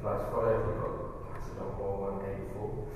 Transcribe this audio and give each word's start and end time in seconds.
If 0.00 0.06
to 0.06 0.24
follow, 0.32 0.56
we've 0.64 0.80
got 0.80 1.28
passage 1.28 1.60
on 1.60 1.76
184. 1.76 2.88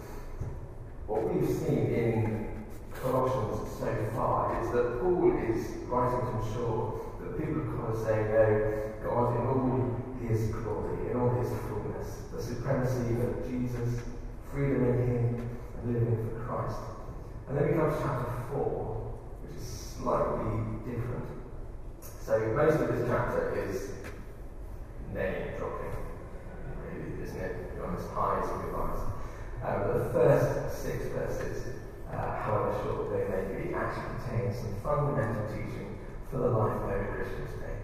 What 1.04 1.20
we've 1.28 1.44
seen 1.44 1.92
in 1.92 2.64
Colossians 2.96 3.76
so 3.76 3.92
far 4.16 4.56
is 4.64 4.72
that 4.72 5.04
Paul 5.04 5.36
is 5.36 5.84
writing 5.84 6.24
to 6.24 6.32
ensure 6.40 7.04
that 7.20 7.36
people 7.36 7.60
of 7.60 7.76
Colossae 7.76 8.24
know 8.32 8.48
God 9.04 9.36
in 9.36 9.44
all 9.44 10.00
his 10.24 10.48
glory, 10.48 11.12
in 11.12 11.20
all 11.20 11.28
his 11.36 11.52
fullness, 11.68 12.24
the 12.32 12.40
supremacy 12.40 13.20
of 13.20 13.44
Jesus, 13.52 14.00
freedom 14.50 14.88
in 14.88 14.96
him, 15.04 15.50
and 15.76 15.92
living 15.92 16.16
for 16.24 16.40
Christ. 16.40 16.80
And 17.50 17.58
then 17.58 17.68
we 17.68 17.72
come 17.76 17.92
to 17.92 18.00
chapter 18.00 18.32
4, 18.48 18.64
which 19.44 19.60
is 19.60 19.68
slightly 19.68 20.56
different. 20.88 21.28
So 22.00 22.40
most 22.56 22.80
of 22.80 22.88
this 22.96 23.04
chapter 23.06 23.52
is 23.60 23.92
name 25.12 25.52
dropping, 25.58 26.03
isn't 27.22 27.40
it? 27.40 27.80
On 27.82 27.94
its 27.94 28.06
highs 28.10 28.48
and 28.50 28.62
goodbyes. 28.62 29.00
Um, 29.64 29.98
the 29.98 30.10
first 30.12 30.82
six 30.82 31.06
verses, 31.08 31.80
uh, 32.12 32.36
however 32.42 32.76
short 32.84 33.10
they 33.10 33.24
may 33.28 33.44
be, 33.48 33.74
actually 33.74 34.04
contain 34.20 34.52
some 34.52 34.74
fundamental 34.82 35.46
teaching 35.48 35.98
for 36.30 36.38
the 36.38 36.48
life 36.48 36.76
of 36.82 36.90
every 36.90 37.16
Christian 37.16 37.46
today. 37.46 37.76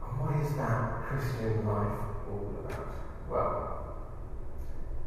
And 0.00 0.20
what 0.20 0.40
is 0.40 0.56
that 0.56 1.04
Christian 1.04 1.66
life 1.66 2.00
all 2.30 2.64
about? 2.64 2.94
Well, 3.28 3.96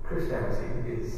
Christianity 0.04 0.94
is, 0.94 1.14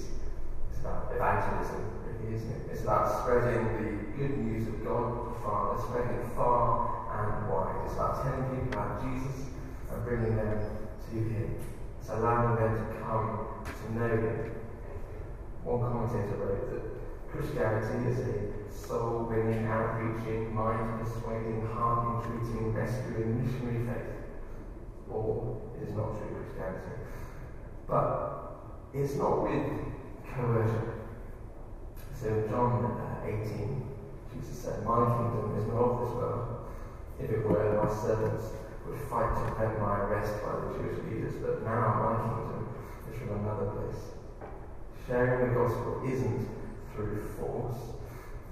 is 0.71 0.79
about 0.79 1.11
evangelism, 1.13 1.83
really, 2.07 2.35
isn't 2.35 2.49
it? 2.49 2.61
It's 2.71 2.81
about 2.81 3.21
spreading 3.21 3.65
the 3.75 4.17
good 4.17 4.37
news 4.37 4.67
of 4.67 4.83
God 4.83 5.35
the 5.35 5.39
Father, 5.43 5.81
spreading 5.83 6.15
it 6.15 6.27
far 6.35 6.89
and 7.11 7.51
wide. 7.51 7.85
It's 7.85 7.93
about 7.93 8.23
telling 8.23 8.49
people 8.55 8.79
about 8.79 9.03
Jesus 9.03 9.51
and 9.91 10.05
bringing 10.05 10.35
them 10.35 10.78
to 11.11 11.15
Him. 11.15 11.55
It's 11.99 12.09
allowing 12.09 12.55
them 12.55 12.73
to 12.77 12.99
come 12.99 13.47
to 13.65 13.99
know 13.99 14.09
Him. 14.09 14.51
One 15.63 15.79
commentator 15.81 16.35
wrote 16.37 16.69
that 16.71 17.31
Christianity 17.31 18.09
is 18.09 18.19
a 18.19 18.69
soul 18.71 19.27
winning, 19.29 19.67
outreaching, 19.67 20.53
mind 20.55 20.99
persuading, 20.99 21.67
heart 21.67 22.25
entreating, 22.25 22.73
rescuing, 22.73 23.43
missionary 23.43 23.85
faith. 23.85 24.15
Or 25.09 25.61
it 25.75 25.89
is 25.89 25.95
not 25.95 26.17
true 26.17 26.35
Christianity. 26.35 27.01
But 27.87 28.39
it's 28.93 29.15
not 29.15 29.43
with 29.43 29.67
coercion. 30.33 30.99
So, 32.13 32.47
John 32.49 32.83
uh, 32.85 33.25
18, 33.25 33.83
Jesus 34.33 34.63
said, 34.63 34.83
My 34.83 35.05
kingdom 35.05 35.55
is 35.57 35.67
not 35.67 35.77
of 35.77 35.99
this 36.01 36.15
world. 36.15 36.65
If 37.19 37.29
it 37.29 37.47
were, 37.47 37.83
my 37.83 37.93
servants 37.93 38.45
fight 38.97 39.35
to 39.35 39.51
prevent 39.53 39.81
my 39.81 39.99
arrest 40.07 40.41
by 40.41 40.55
the 40.55 40.79
Jewish 40.79 41.03
leaders, 41.05 41.35
but 41.41 41.63
now 41.63 42.01
my 42.01 42.15
kingdom 42.23 42.69
is 43.09 43.17
from 43.19 43.43
another 43.43 43.71
place. 43.75 44.01
Sharing 45.05 45.49
the 45.49 45.55
gospel 45.59 46.01
isn't 46.07 46.49
through 46.93 47.21
force, 47.37 47.77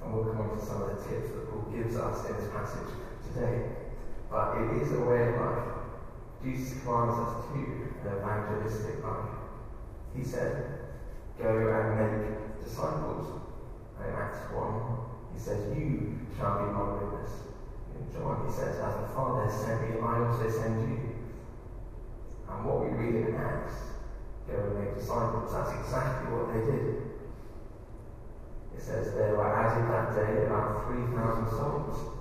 and 0.03 0.14
we'll 0.14 0.25
come 0.25 0.42
on 0.42 0.58
to 0.58 0.66
some 0.66 0.84
of 0.84 0.90
the 0.90 1.03
tips 1.03 1.30
that 1.31 1.50
Paul 1.50 1.72
gives 1.72 1.96
us 1.98 2.30
in 2.30 2.36
this 2.38 2.50
passage 2.52 2.90
today. 3.34 3.70
But 4.30 4.58
it 4.58 4.81
is 4.81 4.92
a 4.94 5.02
way 5.02 5.30
of 5.30 5.42
life. 5.42 5.68
Jesus 6.44 6.84
commands 6.84 7.18
us 7.18 7.46
to 7.48 7.54
an 7.56 8.18
evangelistic 8.18 9.04
life. 9.04 9.30
He 10.16 10.24
said, 10.24 10.80
Go 11.38 11.50
and 11.50 11.98
make 11.98 12.64
disciples. 12.64 13.28
In 14.00 14.14
Acts 14.14 14.52
1, 14.54 14.98
he 15.34 15.40
says, 15.40 15.78
You 15.78 16.19
shall 16.38 16.59
be 16.59 16.72
my 16.72 16.94
witness. 16.94 17.31
John, 18.13 18.46
he 18.47 18.53
says, 18.53 18.80
As 18.80 18.96
the 19.02 19.08
Father 19.13 19.50
sent 19.50 19.81
me, 19.81 20.00
I 20.02 20.19
also 20.25 20.50
send 20.50 20.90
you. 20.90 20.97
And 22.50 22.66
what 22.66 22.81
we 22.81 22.90
read 22.96 23.28
in 23.28 23.35
Acts, 23.35 23.97
go 24.47 24.56
and 24.56 24.80
make 24.80 24.96
disciples, 24.96 25.52
that's 25.52 25.72
exactly 25.72 26.34
what 26.34 26.53
they 26.53 26.62
did. 26.66 27.07
It 28.75 28.81
says 28.81 29.13
there 29.13 29.36
were 29.36 29.50
added 29.50 29.90
that 29.90 30.16
day 30.16 30.46
about 30.46 30.86
3,000 30.88 31.50
souls. 31.50 32.13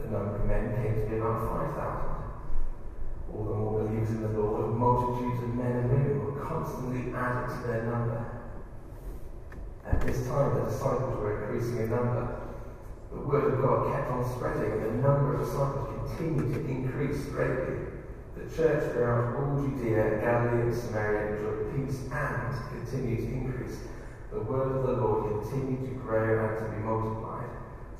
The 0.00 0.10
number 0.10 0.36
of 0.36 0.46
men 0.46 0.76
came 0.76 0.94
to 1.02 1.10
be 1.10 1.16
about 1.16 1.48
5,000. 1.74 2.22
All 3.32 3.44
the 3.44 3.54
more 3.54 3.80
believers 3.80 4.10
in 4.10 4.22
the 4.22 4.28
Lord, 4.28 4.74
multitudes 4.74 5.42
of 5.42 5.54
men 5.54 5.72
and 5.72 5.90
women 5.90 6.24
were 6.24 6.40
constantly 6.44 7.14
added 7.14 7.48
to 7.48 7.66
their 7.66 7.84
number. 7.84 8.42
At 9.86 10.00
this 10.02 10.26
time, 10.26 10.54
the 10.54 10.70
disciples 10.70 11.18
were 11.18 11.42
increasing 11.42 11.78
in 11.78 11.90
number. 11.90 12.41
The 13.12 13.20
word 13.20 13.54
of 13.54 13.62
God 13.62 13.92
kept 13.92 14.10
on 14.10 14.24
spreading, 14.24 14.72
and 14.72 14.82
the 14.82 15.08
number 15.08 15.34
of 15.34 15.44
disciples 15.44 15.88
continued 16.08 16.54
to 16.54 16.60
increase 16.68 17.26
greatly. 17.26 17.92
The 18.36 18.56
church 18.56 18.92
throughout 18.92 19.36
all 19.36 19.60
Judea, 19.60 20.20
Galilee, 20.20 20.62
and 20.62 20.74
Samaria 20.74 21.36
enjoyed 21.36 21.76
peace 21.76 22.00
and 22.10 22.56
continued 22.70 23.18
to 23.18 23.32
increase. 23.32 23.78
The 24.32 24.40
word 24.40 24.76
of 24.76 24.86
the 24.86 24.92
Lord 24.92 25.42
continued 25.42 25.84
to 25.84 25.94
grow 26.00 26.48
and 26.48 26.58
to 26.58 26.64
be 26.72 26.82
multiplied. 26.82 27.50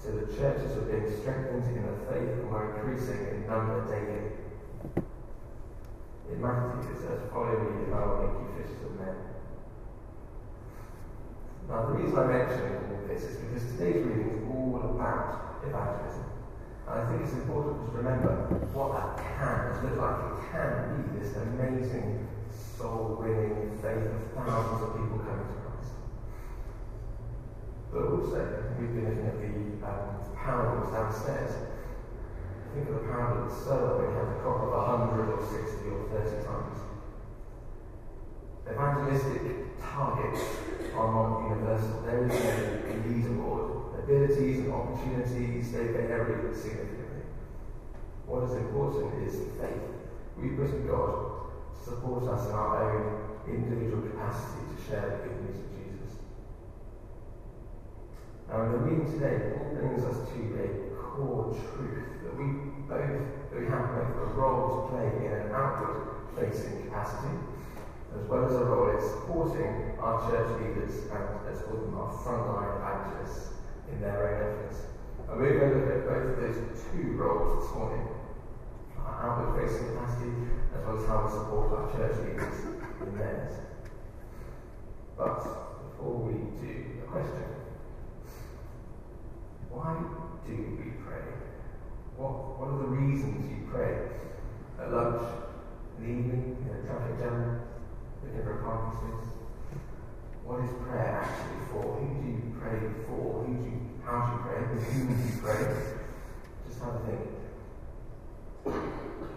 So 0.02 0.12
the 0.12 0.32
churches 0.32 0.74
were 0.74 0.88
being 0.88 1.20
strengthened 1.20 1.76
in 1.76 1.82
the 1.84 2.10
faith 2.10 2.40
and 2.40 2.50
were 2.50 2.74
increasing 2.74 3.20
in 3.28 3.46
number 3.46 3.84
daily. 3.86 4.32
In 6.32 6.40
Matthew 6.40 6.90
it 6.90 6.98
says, 6.98 7.30
Follow 7.30 7.60
me 7.60 7.84
and 7.84 7.94
I 7.94 8.06
will 8.06 8.16
make 8.16 8.34
you 8.40 8.64
fishers 8.64 8.86
of 8.86 8.98
men. 8.98 9.31
Now, 11.72 11.86
the 11.86 11.96
reason 11.96 12.18
I 12.18 12.26
mention 12.26 12.84
all 12.92 13.00
this 13.08 13.24
is 13.24 13.40
because 13.40 13.64
today's 13.72 14.04
reading 14.04 14.28
is 14.28 14.44
all 14.44 14.92
about 14.92 15.64
evangelism. 15.64 16.28
And 16.84 17.00
I 17.00 17.08
think 17.08 17.24
it's 17.24 17.32
important 17.32 17.88
to 17.88 17.96
remember 17.96 18.60
what 18.76 18.92
that 18.92 19.16
can 19.16 19.80
look 19.80 19.96
like. 19.96 20.20
It 20.20 20.52
can 20.52 20.68
be 21.00 21.16
this 21.16 21.32
amazing, 21.32 22.28
soul 22.52 23.16
winning 23.16 23.72
faith 23.80 24.04
of 24.04 24.20
thousands 24.36 24.84
of 24.84 25.00
people 25.00 25.24
coming 25.24 25.48
to 25.48 25.56
Christ. 25.64 25.96
But 27.88 28.04
also, 28.04 28.40
we've 28.76 28.92
been 28.92 29.08
looking 29.08 29.32
at 29.32 29.40
the 29.40 29.56
um, 29.88 30.20
parables 30.36 30.92
downstairs. 30.92 31.56
Think 32.76 32.84
of 32.92 33.00
the 33.00 33.08
parable 33.08 33.48
of 33.48 33.48
the 33.48 33.56
sower 33.56 33.96
when 33.96 34.12
he 34.12 34.20
had 34.20 34.28
a 34.28 34.36
crop 34.44 34.60
of 34.60 35.08
100 35.08 35.24
or 35.24 35.40
60 35.40 35.88
or 35.88 36.04
30 36.20 36.36
times. 36.44 36.91
Evangelistic 38.72 39.78
targets 39.82 40.40
are 40.96 41.12
not 41.12 41.48
universal. 41.50 42.00
There 42.06 42.24
is 42.26 42.32
a 42.32 42.94
leaderboard. 43.04 43.98
Abilities 44.02 44.60
and 44.60 44.72
opportunities, 44.72 45.72
they 45.72 45.92
vary 45.92 46.54
significantly. 46.54 47.22
What 48.26 48.44
is 48.44 48.52
important 48.52 49.28
is 49.28 49.34
faith. 49.60 49.92
We 50.38 50.48
in 50.48 50.86
God 50.86 51.52
to 51.76 51.84
support 51.84 52.24
us 52.32 52.48
in 52.48 52.52
our 52.52 52.96
own 52.96 53.38
individual 53.46 54.08
capacity 54.08 54.64
to 54.74 54.82
share 54.88 55.20
the 55.20 55.28
good 55.28 55.44
news 55.44 55.60
of 55.60 55.68
Jesus. 55.76 56.16
Now, 58.48 58.62
in 58.62 58.72
the 58.72 58.78
reading 58.78 59.12
today, 59.12 59.52
Paul 59.54 59.74
brings 59.74 60.04
us 60.04 60.16
to 60.16 60.38
a 60.56 60.96
core 60.96 61.52
truth 61.52 62.24
that 62.24 62.36
we 62.36 62.44
both 62.88 63.20
that 63.52 63.60
we 63.60 63.66
have 63.66 63.92
both 63.92 64.16
a 64.16 64.26
role 64.32 64.88
to 64.88 64.96
play 64.96 65.26
in 65.26 65.32
an 65.32 65.52
outward 65.52 66.24
facing 66.34 66.84
capacity 66.84 67.51
as 68.18 68.28
well 68.28 68.44
as 68.46 68.52
a 68.52 68.64
role 68.64 68.90
in 68.96 69.00
supporting 69.00 69.98
our 69.98 70.30
church 70.30 70.60
leaders 70.60 71.10
and, 71.10 71.24
let's 71.46 71.62
call 71.62 71.76
them, 71.76 71.96
our 71.96 72.12
frontline 72.12 72.76
evangelists 72.76 73.48
in 73.90 74.00
their 74.00 74.28
own 74.28 74.36
efforts. 74.42 74.82
And 75.28 75.40
we're 75.40 75.58
going 75.58 75.72
to 75.72 75.78
look 75.78 75.88
at 75.88 76.06
both 76.06 76.28
of 76.28 76.36
those 76.36 76.84
two 76.92 77.16
roles 77.16 77.64
this 77.64 77.74
morning 77.74 78.06
uh, 78.98 79.00
our 79.00 79.30
outward 79.30 79.68
facing 79.68 79.88
capacity 79.94 80.32
as 80.76 80.84
well 80.84 80.98
as 80.98 81.06
how 81.06 81.24
we 81.24 81.30
support 81.32 81.72
our 81.72 81.92
church 81.92 82.16
leaders 82.26 82.58
in 83.00 83.16
theirs. 83.16 83.52
But 85.16 85.40
before 85.42 86.16
we 86.16 86.32
do, 86.60 86.84
a 87.02 87.06
question. 87.06 87.44
Why 89.70 89.96
do 90.46 90.52
we 90.52 90.92
pray? 91.00 91.24
What, 92.16 92.60
what 92.60 92.68
are 92.68 92.78
the 92.78 92.88
reasons 92.88 93.50
you 93.50 93.68
pray? 93.70 94.08
At 94.78 94.92
lunch, 94.92 95.22
in 95.98 96.04
the 96.04 96.10
evening, 96.10 96.56
in 96.68 96.76
a 96.76 96.82
traffic 96.82 97.18
jam, 97.18 97.60
whatever 98.22 98.60
accomplishments. 98.60 99.26
What 100.44 100.64
is 100.64 100.70
prayer 100.86 101.22
actually 101.22 101.62
for? 101.70 101.98
Who 101.98 102.06
do 102.22 102.28
you 102.30 102.54
pray 102.58 102.78
for? 103.06 103.44
Who 103.44 103.54
do 103.54 103.62
you, 103.62 103.78
how 104.04 104.16
do 104.26 104.32
you 104.32 104.40
pray? 104.46 104.58
With 104.72 104.84
whom 104.86 105.06
do 105.10 105.14
you 105.22 105.38
pray? 105.42 105.60
Just 106.66 106.78
have 106.80 106.94
a 106.94 107.02
think. 107.06 107.24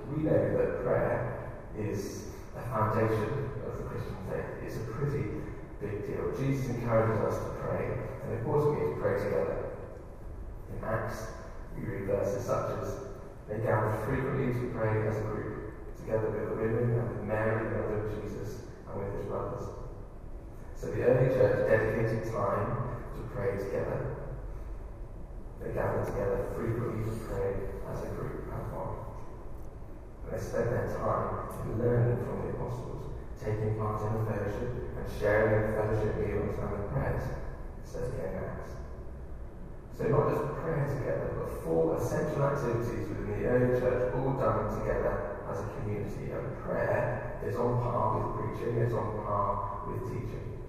We 0.10 0.24
know 0.24 0.42
that 0.58 0.84
prayer 0.84 1.52
is 1.78 2.30
a 2.56 2.62
foundation 2.70 3.50
of 3.66 3.78
the 3.78 3.84
Christian 3.90 4.16
faith. 4.30 4.50
It's 4.66 4.78
a 4.78 4.86
pretty 4.94 5.42
big 5.82 6.06
deal. 6.08 6.32
Jesus 6.38 6.70
encourages 6.70 7.22
us 7.26 7.38
to 7.44 7.50
pray, 7.62 7.98
and 8.24 8.34
importantly, 8.38 8.94
to 8.94 9.02
pray 9.02 9.18
together. 9.18 9.72
In 10.72 10.84
Acts, 10.84 11.28
we 11.78 11.86
read 11.86 12.08
verses 12.08 12.46
such 12.46 12.80
as, 12.82 12.94
They 13.50 13.58
gather 13.60 13.92
frequently 14.06 14.54
to 14.54 14.74
pray 14.74 15.08
as 15.08 15.18
a 15.18 15.22
group. 15.22 15.74
together 16.00 16.30
with 16.30 16.50
the 16.50 16.56
women 16.56 17.00
and 17.00 17.10
with 17.10 17.24
Mary, 17.24 17.66
the 17.66 17.78
mother 17.78 18.08
of 18.08 18.24
Jesus, 18.24 18.62
with 18.98 19.16
his 19.16 19.26
brothers. 19.28 19.68
So 20.76 20.92
the 20.92 21.04
early 21.04 21.34
church 21.36 21.68
dedicated 21.68 22.32
time 22.32 23.00
to 23.16 23.22
pray 23.34 23.58
together. 23.58 24.16
They 25.62 25.74
gathered 25.74 26.06
together 26.06 26.52
frequently 26.56 27.04
to 27.04 27.16
pray 27.26 27.52
as 27.92 28.04
a 28.04 28.10
group 28.16 28.52
and 28.52 28.72
one. 28.72 28.96
They 30.32 30.40
spent 30.40 30.70
their 30.72 30.88
time 30.94 31.48
learning 31.80 32.24
from 32.26 32.44
the 32.44 32.54
apostles, 32.56 33.14
taking 33.40 33.76
part 33.80 34.04
in 34.04 34.20
the 34.20 34.32
fellowship 34.32 34.72
and 35.00 35.06
sharing 35.20 35.64
in 35.64 35.74
fellowship 35.76 36.16
meals 36.22 36.56
and 36.60 36.72
the 36.72 36.88
prayers, 36.92 37.24
says 37.84 38.14
in 38.14 38.36
Acts. 38.36 38.76
So 39.98 40.12
not 40.12 40.30
just 40.30 40.60
prayer 40.60 40.86
together, 40.92 41.32
but 41.40 41.64
four 41.64 41.98
essential 41.98 42.44
activities 42.44 43.08
within 43.08 43.32
the 43.32 43.48
early 43.48 43.80
church, 43.80 44.14
all 44.14 44.34
done 44.34 44.76
together 44.80 45.35
as 45.56 45.64
a 45.64 45.68
community. 45.80 46.32
And 46.32 46.64
prayer 46.64 47.40
is 47.46 47.56
on 47.56 47.82
par 47.82 48.20
with 48.20 48.60
preaching, 48.60 48.78
is 48.78 48.94
on 48.94 49.24
par 49.24 49.88
with 49.88 50.04
teaching. 50.12 50.60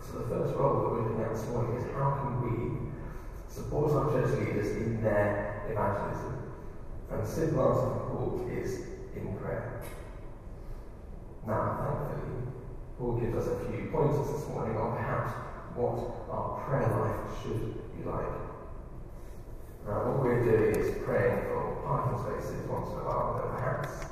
So 0.00 0.18
the 0.18 0.28
first 0.28 0.54
role 0.54 0.74
that 0.74 0.90
we're 0.90 1.02
looking 1.02 1.24
at 1.24 1.34
this 1.34 1.46
morning 1.48 1.76
is 1.80 1.84
how 1.92 2.22
can 2.22 2.32
we 2.46 2.92
support 3.48 3.92
our 3.92 4.10
church 4.12 4.38
leaders 4.38 4.76
in 4.76 5.02
their 5.02 5.66
evangelism? 5.70 6.52
And 7.10 7.22
the 7.22 7.26
simple 7.26 7.68
answer 7.68 7.90
for 7.90 8.06
Paul 8.10 8.50
is 8.50 8.80
in 9.16 9.36
prayer. 9.36 9.82
Now, 11.46 11.78
thankfully, 11.78 12.52
Paul 12.98 13.20
gives 13.20 13.36
us 13.36 13.46
a 13.46 13.70
few 13.70 13.90
pointers 13.92 14.26
this 14.30 14.48
morning 14.48 14.76
on 14.76 14.96
perhaps 14.96 15.32
what 15.74 16.26
our 16.30 16.64
prayer 16.66 16.88
life 16.88 17.42
should 17.42 17.74
be 17.96 18.08
like. 18.08 18.45
Now, 19.86 20.02
what 20.02 20.18
we're 20.18 20.42
doing 20.42 20.74
is 20.74 20.98
praying 21.06 21.46
for 21.46 21.78
parking 21.86 22.18
spaces 22.18 22.66
once 22.66 22.90
in 22.90 22.98
a 22.98 23.06
while, 23.06 23.38
but 23.38 23.54
perhaps 23.54 24.10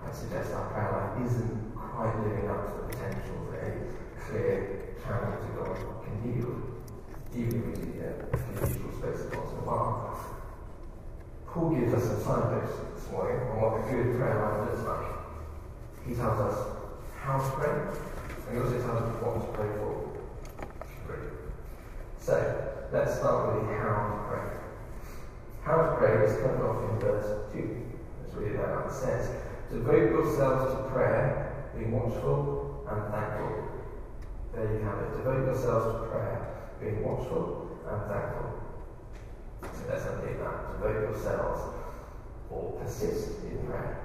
I 0.00 0.08
suggest 0.08 0.56
our 0.56 0.72
prayer 0.72 0.88
life 0.88 1.20
isn't 1.28 1.76
quite 1.76 2.16
living 2.24 2.48
up 2.48 2.64
to 2.64 2.80
the 2.80 2.88
potential 2.88 3.36
that 3.52 3.60
a 3.60 3.76
clear 4.24 4.96
channel 5.04 5.36
to 5.36 5.48
God 5.52 5.76
can 6.00 6.16
yield, 6.24 6.64
even 7.36 7.60
if 7.60 7.84
we 7.84 7.92
get 8.00 8.24
a 8.24 8.40
usual 8.64 8.88
spaces 8.96 9.28
once 9.36 9.52
in 9.52 9.60
a 9.60 9.68
while. 9.68 10.16
Paul 11.44 11.76
gives 11.76 11.92
us 11.92 12.08
some 12.08 12.20
signposts 12.24 12.80
this 12.96 13.12
morning 13.12 13.36
on 13.52 13.60
what 13.60 13.84
a 13.84 13.92
good 13.92 14.16
prayer 14.16 14.40
life 14.40 14.64
looks 14.64 14.80
like. 14.88 15.12
He 16.08 16.16
tells 16.16 16.40
us 16.40 16.56
how 17.20 17.36
to 17.36 17.44
pray, 17.52 17.84
and 18.48 18.48
he 18.48 18.64
also 18.64 18.80
tells 18.80 19.12
us 19.12 19.20
what 19.20 19.44
to 19.44 19.52
pray 19.52 19.68
for. 19.76 20.08
So, 22.16 22.88
let's 22.90 23.20
start 23.20 23.60
with 23.60 23.68
the 23.68 23.76
how 23.76 24.08
to 24.08 24.24
pray. 24.32 24.61
How 25.64 25.76
to 25.76 25.96
pray 25.96 26.26
is 26.26 26.42
covered 26.42 26.66
off 26.66 26.90
in 26.90 26.98
verse 26.98 27.52
2. 27.52 27.82
Let's 28.20 28.34
read 28.34 28.56
it 28.56 28.92
says, 28.92 29.30
Devote 29.70 30.10
yourselves 30.10 30.74
to 30.74 30.90
prayer, 30.90 31.70
being 31.76 31.92
watchful 31.92 32.84
and 32.90 33.12
thankful. 33.12 33.70
There 34.52 34.72
you 34.72 34.80
have 34.80 34.98
it. 34.98 35.16
Devote 35.18 35.46
yourselves 35.46 35.86
to 35.86 36.10
prayer, 36.10 36.70
being 36.80 37.04
watchful 37.04 37.78
and 37.88 38.02
thankful. 38.10 38.58
So 39.62 39.88
let's 39.88 40.04
unpick 40.04 40.40
that. 40.40 40.72
Devote 40.72 41.00
yourselves 41.00 41.60
or 42.50 42.72
persist 42.82 43.44
in 43.44 43.64
prayer. 43.64 44.00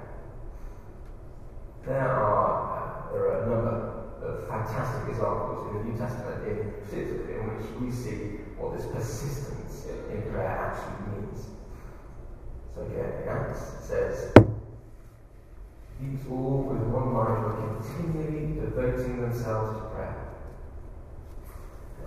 There 1.84 2.08
are, 2.08 3.08
uh, 3.08 3.12
there 3.12 3.22
are 3.28 3.42
a 3.42 3.46
number 3.48 3.98
of 4.22 4.48
fantastic 4.48 5.10
examples 5.10 5.70
in 5.70 5.78
the 5.78 5.84
New 5.90 5.98
Testament, 5.98 6.46
in 6.46 6.70
particular, 6.70 7.40
in 7.40 7.56
which 7.56 7.66
we 7.80 7.90
see 7.90 8.46
what 8.56 8.76
this 8.76 8.86
persistence 8.86 9.86
in 10.10 10.22
prayer 10.30 10.46
actually 10.46 10.97
it 13.56 13.82
says, 13.82 14.32
These 16.00 16.20
all 16.30 16.68
with 16.68 16.82
one 16.92 17.12
mind 17.12 17.44
were 17.44 17.56
continually 17.80 18.60
devoting 18.60 19.20
themselves 19.20 19.80
to 19.80 19.84
prayer. 19.90 20.28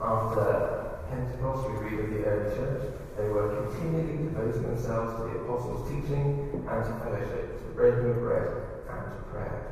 After 0.02 1.02
Pentecost, 1.10 1.70
we 1.70 1.76
read 1.78 2.00
of 2.00 2.10
the 2.10 2.24
early 2.26 2.56
church, 2.56 2.94
they 3.18 3.28
were 3.28 3.68
continually 3.68 4.30
devoting 4.30 4.64
themselves 4.64 5.18
to 5.18 5.22
the 5.30 5.44
apostles' 5.44 5.90
teaching 5.90 6.66
and 6.70 6.80
to 6.86 6.94
fellowship, 7.04 7.58
to 7.60 7.68
breaking 7.76 8.10
of 8.10 8.20
bread 8.22 8.48
and 8.90 9.06
to 9.12 9.22
prayer. 9.30 9.72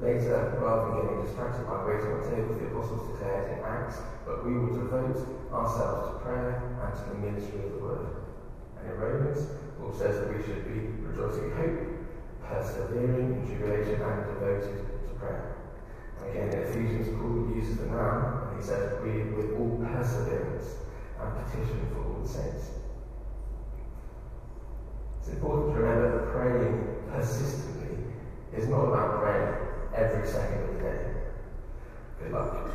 Later, 0.00 0.56
rather 0.62 0.96
than 0.96 1.06
getting 1.06 1.26
distracted 1.26 1.66
by 1.68 1.84
waiting 1.84 2.08
on 2.08 2.24
tables, 2.24 2.56
the 2.58 2.72
apostles 2.72 3.12
declared 3.12 3.52
in 3.52 3.64
Acts, 3.64 4.00
but 4.24 4.46
we 4.46 4.56
will 4.56 4.72
devote 4.72 5.20
ourselves 5.52 6.08
to 6.08 6.24
prayer 6.24 6.56
and 6.80 6.90
to 6.96 7.02
the 7.10 7.16
ministry 7.20 7.60
of 7.66 7.72
the 7.72 7.78
word. 7.84 8.06
And 8.80 8.90
in 8.90 8.96
Romans, 8.96 9.44
Paul 9.80 9.94
says 9.96 10.20
that 10.20 10.36
we 10.36 10.42
should 10.44 10.64
be 10.64 10.92
rejoicing 11.02 11.50
in 11.50 11.56
hope, 11.56 11.80
persevering 12.46 13.32
in 13.32 13.46
tribulation, 13.46 14.02
and 14.02 14.26
devoted 14.26 15.08
to 15.08 15.14
prayer. 15.18 15.56
Again, 16.28 16.48
in 16.50 16.58
Ephesians, 16.60 17.08
Paul 17.18 17.56
uses 17.56 17.78
the 17.78 17.86
noun, 17.86 18.48
and 18.48 18.60
he 18.60 18.66
says, 18.66 19.02
we 19.02 19.24
with 19.32 19.58
all 19.58 19.80
perseverance 19.82 20.76
and 21.18 21.44
petition 21.44 21.88
for 21.92 22.04
all 22.04 22.20
the 22.22 22.28
saints. 22.28 22.70
It's 25.20 25.28
important 25.28 25.74
to 25.74 25.80
remember 25.80 26.18
that 26.18 26.32
praying 26.32 26.96
persistently 27.10 27.96
is 28.56 28.68
not 28.68 28.84
about 28.84 29.20
praying 29.20 29.54
every 29.94 30.26
second 30.26 30.62
of 30.62 30.74
the 30.74 30.82
day. 30.82 31.12
Good 32.22 32.32
luck. 32.32 32.70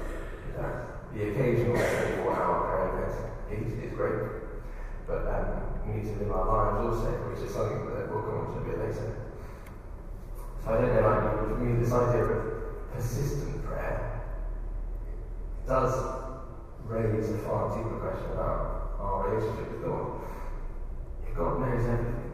The 1.16 1.32
occasional 1.32 1.76
24 1.76 2.36
hour 2.36 2.68
prayer 2.68 3.56
event 3.56 3.84
is 3.84 3.94
great, 3.94 4.20
but 5.08 5.28
um, 5.28 5.65
we 5.88 6.02
need 6.02 6.06
to 6.06 6.20
live 6.20 6.32
our 6.32 6.46
lives 6.46 6.98
also, 6.98 7.12
which 7.30 7.46
is 7.46 7.54
something 7.54 7.86
that 7.86 8.10
we'll 8.10 8.24
come 8.24 8.48
on 8.48 8.54
to 8.54 8.62
a 8.62 8.66
bit 8.66 8.80
later. 8.80 9.26
So 10.64 10.74
I 10.74 10.82
don't 10.82 10.94
know 10.94 11.00
about 11.00 11.24
you, 11.24 11.40
but 11.40 11.50
for 11.50 11.62
me, 11.62 11.80
this 11.80 11.94
idea 11.94 12.24
of 12.24 12.92
persistent 12.92 13.64
prayer 13.66 14.24
does 15.68 15.94
raise 16.86 17.30
a 17.30 17.38
far 17.40 17.76
deeper 17.76 17.98
question 18.00 18.32
about 18.32 18.98
our 19.00 19.30
relationship 19.30 19.72
with 19.74 19.84
God. 19.84 20.22
If 21.28 21.36
God 21.36 21.60
knows 21.62 21.86
everything, 21.86 22.32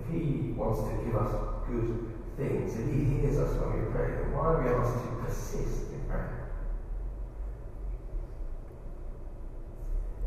if 0.00 0.12
He 0.12 0.52
wants 0.52 0.80
to 0.80 1.04
give 1.04 1.16
us 1.16 1.32
good 1.66 2.12
things, 2.36 2.74
and 2.74 2.94
He 2.94 3.20
hears 3.20 3.38
us 3.38 3.56
when 3.56 3.84
we 3.84 3.90
pray, 3.90 4.10
then 4.12 4.32
why 4.32 4.52
are 4.52 4.62
we 4.62 4.68
asked 4.68 5.04
to 5.04 5.24
persist 5.24 5.92
in 5.92 6.00
prayer? 6.08 6.50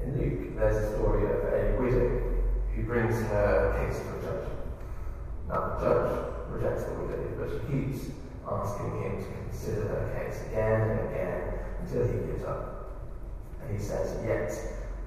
In 0.03 0.17
Luke, 0.17 0.55
there's 0.57 0.77
a 0.77 0.95
story 0.95 1.25
of 1.25 1.45
a 1.45 1.79
widow 1.79 2.30
who 2.75 2.83
brings 2.83 3.15
her 3.27 3.75
case 3.77 3.99
to 3.99 4.09
a 4.09 4.21
judge. 4.21 4.49
Now, 5.47 5.77
the 5.77 5.85
judge 5.85 6.31
rejects 6.49 6.83
the 6.85 6.93
widow, 6.93 7.19
but 7.39 7.49
she 7.51 7.59
keeps 7.71 8.11
asking 8.49 9.01
him 9.01 9.17
to 9.19 9.29
consider 9.49 9.87
her 9.87 10.03
case 10.15 10.41
again 10.47 10.81
and 10.81 10.99
again 11.09 11.41
until 11.81 12.07
he 12.07 12.31
gives 12.31 12.43
up. 12.43 13.01
And 13.61 13.77
he 13.77 13.83
says, 13.83 14.23
Yet, 14.25 14.51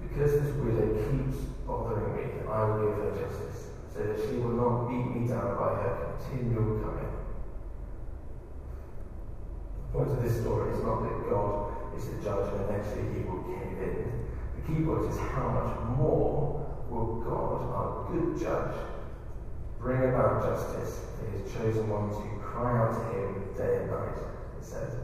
because 0.02 0.32
this 0.32 0.54
widow 0.56 0.92
keeps 1.10 1.38
bothering 1.66 2.16
me, 2.16 2.22
I 2.48 2.64
will 2.64 2.88
give 2.88 2.96
her 2.98 3.10
justice 3.20 3.74
so 3.94 4.02
that 4.02 4.18
she 4.18 4.36
will 4.36 4.58
not 4.58 4.88
beat 4.88 5.06
me 5.14 5.28
down 5.28 5.56
by 5.56 5.70
her 5.78 6.18
continual 6.18 6.80
coming. 6.82 7.12
The 9.78 9.98
point 9.98 10.10
of 10.10 10.22
this 10.22 10.40
story 10.40 10.72
is 10.74 10.82
not 10.82 11.02
that 11.02 11.30
God 11.30 11.96
is 11.96 12.06
the 12.06 12.18
judge 12.22 12.52
and 12.52 12.62
eventually 12.66 13.14
he 13.14 13.20
will 13.22 13.42
cave 13.44 13.78
in. 13.78 14.26
The 14.56 14.62
key 14.66 14.82
point 14.84 15.10
is 15.10 15.18
how 15.18 15.48
much 15.48 15.96
more 15.96 16.53
will 16.94 17.18
God, 17.26 17.60
our 17.74 18.06
good 18.10 18.38
judge, 18.38 18.76
bring 19.80 19.98
about 20.14 20.42
justice 20.42 21.02
for 21.18 21.26
his 21.26 21.52
chosen 21.52 21.88
ones 21.90 22.14
who 22.16 22.38
cry 22.40 22.78
out 22.78 22.94
to 22.94 23.04
him 23.18 23.54
day 23.56 23.82
and 23.82 23.90
night, 23.90 24.18
it 24.58 24.64
says. 24.64 24.94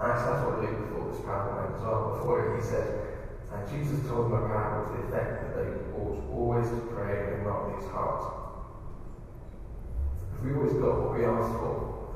Actually, 0.00 0.32
that's 0.32 0.44
what 0.48 0.60
Luke 0.64 0.90
before 0.90 1.12
this 1.12 1.20
parable 1.20 1.60
meant 1.60 1.76
as 1.76 1.82
well. 1.84 2.16
Before 2.16 2.56
he 2.56 2.62
said, 2.64 3.12
and 3.52 3.68
Jesus 3.68 4.08
told 4.08 4.32
them 4.32 4.40
a 4.40 4.48
parable 4.48 4.88
to 4.88 4.96
the 4.96 5.08
effect 5.12 5.44
that 5.44 5.54
they 5.60 5.68
ought 5.92 6.16
always 6.32 6.68
to 6.72 6.80
pray 6.96 7.36
and 7.36 7.44
not 7.44 7.68
lose 7.68 7.84
heart. 7.92 8.24
If 10.32 10.42
we 10.42 10.56
always 10.56 10.72
got 10.80 11.04
what 11.04 11.18
we 11.18 11.24
asked 11.24 11.52
for, 11.60 12.08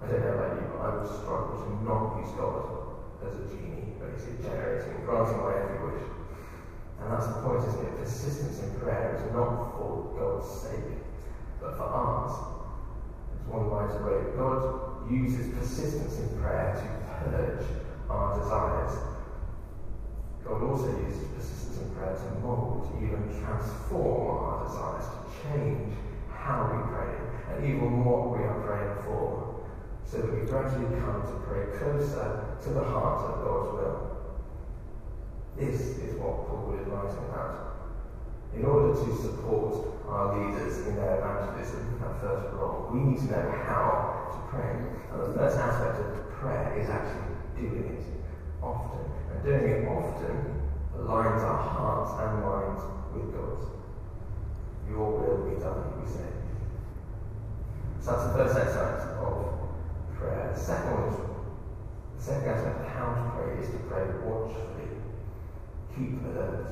I 0.00 0.08
don't 0.08 0.24
know 0.24 0.34
about 0.40 0.56
you, 0.56 0.66
but 0.72 0.80
I 0.80 0.96
would 0.96 1.06
struggle 1.06 1.54
to 1.60 1.84
not 1.84 2.16
use 2.18 2.32
God 2.32 2.64
as 3.22 3.36
a 3.36 3.44
genie, 3.52 3.92
basically 4.00 4.42
generating, 4.42 5.04
granting 5.04 5.38
my 5.38 5.54
every 5.54 5.92
wish. 5.92 6.21
The 7.26 7.42
point, 7.42 7.68
is 7.68 7.76
that? 7.76 7.98
Persistence 7.98 8.62
in 8.62 8.80
prayer 8.80 9.16
is 9.16 9.32
not 9.32 9.78
for 9.78 10.14
God's 10.18 10.60
sake, 10.60 10.98
but 11.60 11.76
for 11.76 11.84
ours. 11.84 12.32
As 13.34 13.46
one 13.48 13.70
writer 13.70 13.98
wrote, 14.00 14.36
God 14.36 15.10
uses 15.10 15.54
persistence 15.56 16.18
in 16.18 16.40
prayer 16.40 16.74
to 16.74 17.30
purge 17.30 17.66
our 18.10 18.38
desires 18.38 19.12
God 20.44 20.62
also 20.64 20.88
uses 21.06 21.24
persistence 21.34 21.78
in 21.78 21.90
prayer 21.94 22.14
to 22.14 22.40
mold, 22.40 22.90
to 22.90 23.06
even 23.06 23.22
transform 23.40 24.44
our 24.44 24.66
desires, 24.66 25.04
to 25.06 25.48
change 25.48 25.94
how 26.28 26.66
we 26.66 26.92
pray, 26.92 27.14
and 27.54 27.64
even 27.64 28.04
what 28.04 28.36
we 28.36 28.44
are 28.44 28.60
praying 28.60 28.96
for, 29.04 29.62
so 30.04 30.18
that 30.18 30.34
we 30.34 30.46
gradually 30.46 30.98
come 31.00 31.22
to 31.22 31.40
pray 31.46 31.78
closer 31.78 32.58
to 32.60 32.70
the 32.70 32.82
heart 32.82 33.22
of 33.30 33.44
God's 33.44 33.72
will. 33.72 34.11
This 35.56 35.80
is 35.80 36.14
what 36.18 36.48
Paul 36.48 36.76
is 36.80 36.86
writing 36.88 37.24
about. 37.28 37.76
In 38.56 38.64
order 38.64 38.94
to 38.94 39.16
support 39.16 39.92
our 40.08 40.36
leaders 40.36 40.86
in 40.86 40.96
their 40.96 41.18
evangelism, 41.18 41.98
that 42.00 42.20
first 42.20 42.52
role. 42.54 42.90
We 42.92 43.00
need 43.00 43.18
to 43.18 43.30
know 43.32 43.50
how 43.64 44.28
to 44.32 44.38
pray. 44.48 44.76
And 45.12 45.20
the 45.20 45.38
first 45.38 45.56
aspect 45.56 46.00
of 46.00 46.30
prayer 46.32 46.76
is 46.78 46.88
actually 46.88 47.36
doing 47.56 47.96
it 47.96 48.04
often. 48.62 49.04
And 49.32 49.44
doing 49.44 49.64
it 49.64 49.88
often 49.88 50.62
aligns 50.98 51.42
our 51.42 51.62
hearts 51.62 52.12
and 52.20 52.44
minds 52.44 52.82
with 53.14 53.32
God's. 53.34 53.66
Your 54.88 55.10
will 55.10 55.48
be 55.48 55.60
done, 55.60 56.00
we 56.00 56.10
say. 56.10 56.28
So 58.00 58.10
that's 58.12 58.24
the 58.24 58.32
first 58.32 58.56
aspect 58.56 59.16
of 59.22 59.46
prayer. 60.18 60.52
The 60.54 60.60
second 60.60 61.16
the 62.16 62.22
second 62.22 62.48
aspect 62.50 62.80
of 62.80 62.86
how 62.88 63.14
to 63.14 63.30
pray 63.34 63.62
is 63.62 63.70
to 63.70 63.78
pray 63.88 64.04
watchfully. 64.24 65.01
Keep 65.94 66.24
alert. 66.24 66.68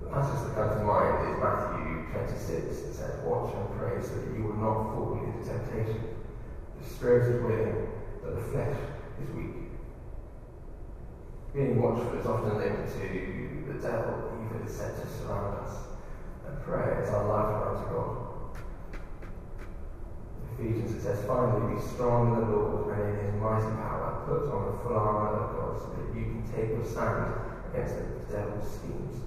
The 0.00 0.08
passage 0.08 0.48
that 0.48 0.54
comes 0.56 0.80
to 0.80 0.84
mind 0.84 1.28
is 1.28 1.40
Matthew 1.40 2.08
26 2.10 2.80
that 2.80 2.94
says, 2.94 3.24
Watch 3.26 3.54
and 3.54 3.78
pray 3.78 4.00
so 4.00 4.16
that 4.16 4.34
you 4.34 4.44
will 4.44 4.56
not 4.56 4.94
fall 4.94 5.20
into 5.20 5.46
temptation. 5.46 6.00
The 6.80 6.88
spirit 6.88 7.34
is 7.34 7.42
willing, 7.42 7.88
but 8.22 8.34
the 8.34 8.42
flesh 8.42 8.78
is 9.20 9.28
weak. 9.36 9.68
Being 11.52 11.82
watchful 11.82 12.18
is 12.18 12.26
often 12.26 12.56
linked 12.56 12.94
to 12.94 13.72
the 13.72 13.78
devil, 13.82 14.32
evil 14.40 14.66
is 14.66 14.74
said 14.74 14.96
to 14.96 15.06
surround 15.06 15.58
us, 15.64 15.76
and 16.46 16.60
prayer 16.62 17.02
is 17.02 17.10
our 17.10 17.28
lifeline 17.28 17.82
to 17.82 17.90
God. 17.92 18.28
Ephesians 20.54 20.94
it 20.94 21.00
says, 21.02 21.26
Finally, 21.26 21.74
be 21.74 21.80
strong 21.80 22.32
in 22.32 22.40
the 22.40 22.56
Lord 22.56 22.96
and 22.96 23.18
in 23.18 23.26
his 23.26 23.40
mighty 23.40 23.70
power. 23.76 24.17
Put 24.28 24.52
on 24.52 24.60
the 24.68 24.76
full 24.84 24.92
armour 24.92 25.40
of 25.40 25.56
God 25.56 25.72
so 25.80 25.88
that 25.96 26.12
you 26.12 26.28
can 26.28 26.44
take 26.52 26.76
your 26.76 26.84
stand 26.84 27.32
against 27.72 27.96
the 27.96 28.28
devil's 28.28 28.68
schemes. 28.68 29.24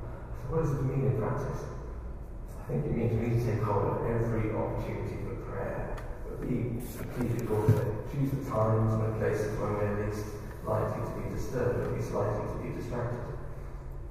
So, 0.00 0.48
what 0.48 0.64
does 0.64 0.72
it 0.72 0.88
mean 0.88 1.04
in 1.04 1.20
practice? 1.20 1.68
I 1.68 2.72
think 2.72 2.88
it 2.88 2.96
means 2.96 3.12
we 3.12 3.28
need 3.28 3.44
to 3.44 3.44
take 3.44 3.60
hold 3.60 3.92
of 3.92 4.08
every 4.08 4.56
opportunity 4.56 5.20
for 5.20 5.36
prayer, 5.52 6.00
but 6.24 6.40
be 6.40 6.80
strategic 6.80 7.44
also. 7.52 8.08
Choose 8.08 8.40
the 8.40 8.48
times 8.48 8.96
and 8.96 9.04
the 9.04 9.20
places 9.20 9.52
when 9.60 9.76
we're 9.76 10.08
least 10.08 10.32
likely 10.64 11.04
to 11.04 11.12
be 11.20 11.28
disturbed, 11.36 11.76
or 11.76 11.92
least 11.92 12.16
likely 12.16 12.40
to 12.40 12.56
be 12.56 12.72
distracted, 12.72 13.36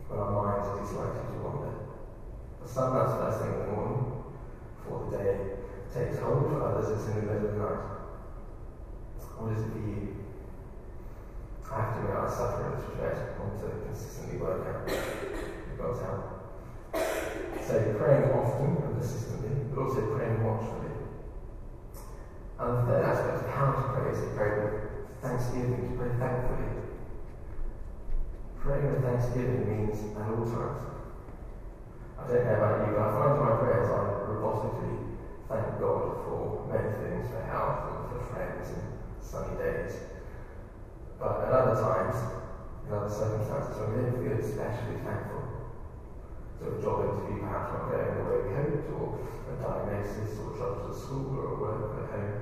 when 0.05 0.21
our 0.21 0.37
minds 0.37 0.69
are 0.69 0.77
least 0.77 0.93
likely 0.93 1.33
to 1.33 1.37
wander. 1.41 1.73
For 2.61 2.69
some, 2.69 2.93
that's 2.93 3.17
first 3.17 3.41
thing 3.41 3.57
in 3.57 3.59
the 3.65 3.73
morning, 3.73 4.21
before 4.77 5.09
the 5.09 5.17
day 5.17 5.33
takes 5.89 6.21
hold. 6.21 6.45
For 6.45 6.61
others, 6.61 6.93
it's 6.93 7.09
in 7.09 7.25
the 7.25 7.25
middle 7.25 7.49
of 7.49 7.57
the 7.57 7.57
night. 7.57 8.00
What 9.41 9.57
is 9.57 9.65
it 9.65 9.73
for 9.73 9.81
you? 9.81 10.21
I 11.65 11.81
have 11.81 11.97
to 11.97 12.05
admit, 12.05 12.13
I 12.13 12.29
suffer 12.29 12.61
in 12.61 12.77
this 12.77 12.85
respect. 12.93 13.17
I 13.17 13.41
want 13.41 13.57
to 13.57 13.73
consistently 13.89 14.37
work 14.37 14.69
out. 14.69 14.85
God's 15.81 15.97
help. 16.05 16.45
So 17.65 17.73
praying 17.97 18.29
often 18.37 18.77
and 18.85 19.01
persistently, 19.01 19.65
but 19.73 19.81
also 19.81 20.13
praying 20.13 20.45
watchfully. 20.45 20.93
And 22.61 22.69
the 22.69 22.81
third 22.85 23.01
aspect 23.01 23.41
of 23.41 23.49
how 23.49 23.73
to 23.73 23.81
pray 23.89 24.13
is 24.13 24.21
to 24.21 24.29
pray 24.37 24.51
with 24.61 25.09
thanksgiving, 25.25 25.89
to 25.89 25.97
pray 25.97 26.13
thankfully. 26.21 26.69
Praying 28.61 28.93
with 28.93 29.01
thanksgiving 29.01 29.65
means 29.65 29.97
at 30.21 30.29
all 30.29 30.45
times. 30.45 30.85
I 32.13 32.29
don't 32.29 32.45
know 32.45 32.61
about 32.61 32.85
you, 32.85 32.93
but 32.93 33.09
I 33.09 33.17
find 33.17 33.33
in 33.33 33.41
my 33.41 33.57
prayers 33.57 33.89
I 33.89 34.05
robotically 34.21 35.17
thank 35.49 35.81
God 35.81 36.29
for 36.29 36.69
many 36.69 36.93
things, 37.01 37.25
for 37.33 37.41
health 37.41 37.89
and 37.89 38.05
for 38.05 38.21
friends 38.29 38.69
and 38.69 39.00
sunny 39.31 39.55
days. 39.55 39.95
But 41.17 41.47
at 41.47 41.55
other 41.55 41.79
times, 41.79 42.19
in 42.83 42.91
other 42.91 43.07
circumstances, 43.07 43.79
when 43.79 43.95
we 43.95 44.03
don't 44.03 44.19
feel 44.19 44.35
especially 44.43 44.99
thankful, 45.07 45.39
sort 46.59 46.75
a 46.75 46.83
job 46.83 47.07
interview 47.07 47.39
perhaps 47.39 47.71
not 47.71 47.87
going 47.87 48.11
the 48.19 48.27
way 48.27 48.43
we 48.43 48.51
hoped, 48.51 48.91
or 48.91 49.15
a 49.47 49.55
diagnosis, 49.55 50.35
or 50.35 50.51
jobs 50.59 50.83
at 50.83 50.95
school, 50.99 51.31
or 51.31 51.63
work 51.63 51.95
at 51.95 52.11
home. 52.11 52.35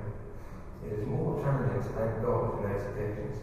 It 0.82 0.98
is 0.98 1.06
more 1.06 1.38
challenging 1.38 1.78
to 1.78 1.90
thank 1.94 2.22
God 2.26 2.58
in 2.58 2.66
those 2.66 2.82
occasions. 2.90 3.38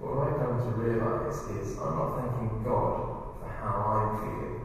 What 0.00 0.18
I 0.18 0.30
come 0.42 0.58
to 0.58 0.70
realise 0.82 1.46
is 1.46 1.78
I'm 1.78 1.94
not 1.94 2.18
thanking 2.18 2.62
God 2.64 3.06
for 3.38 3.46
how 3.46 3.86
I'm 3.86 4.18
feeling. 4.18 4.58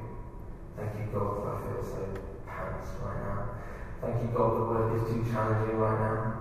Thank 0.77 0.98
you, 0.98 1.05
God, 1.13 1.38
that 1.38 1.45
I 1.45 1.55
feel 1.62 1.83
so 1.83 2.01
pants 2.48 2.89
right 3.03 3.22
now. 3.22 3.53
Thank 4.03 4.19
you, 4.19 4.36
God, 4.36 4.60
the 4.60 4.67
work 4.67 5.00
is 5.00 5.07
too 5.07 5.24
challenging 5.31 5.79
right 5.79 5.95
now. 5.95 6.36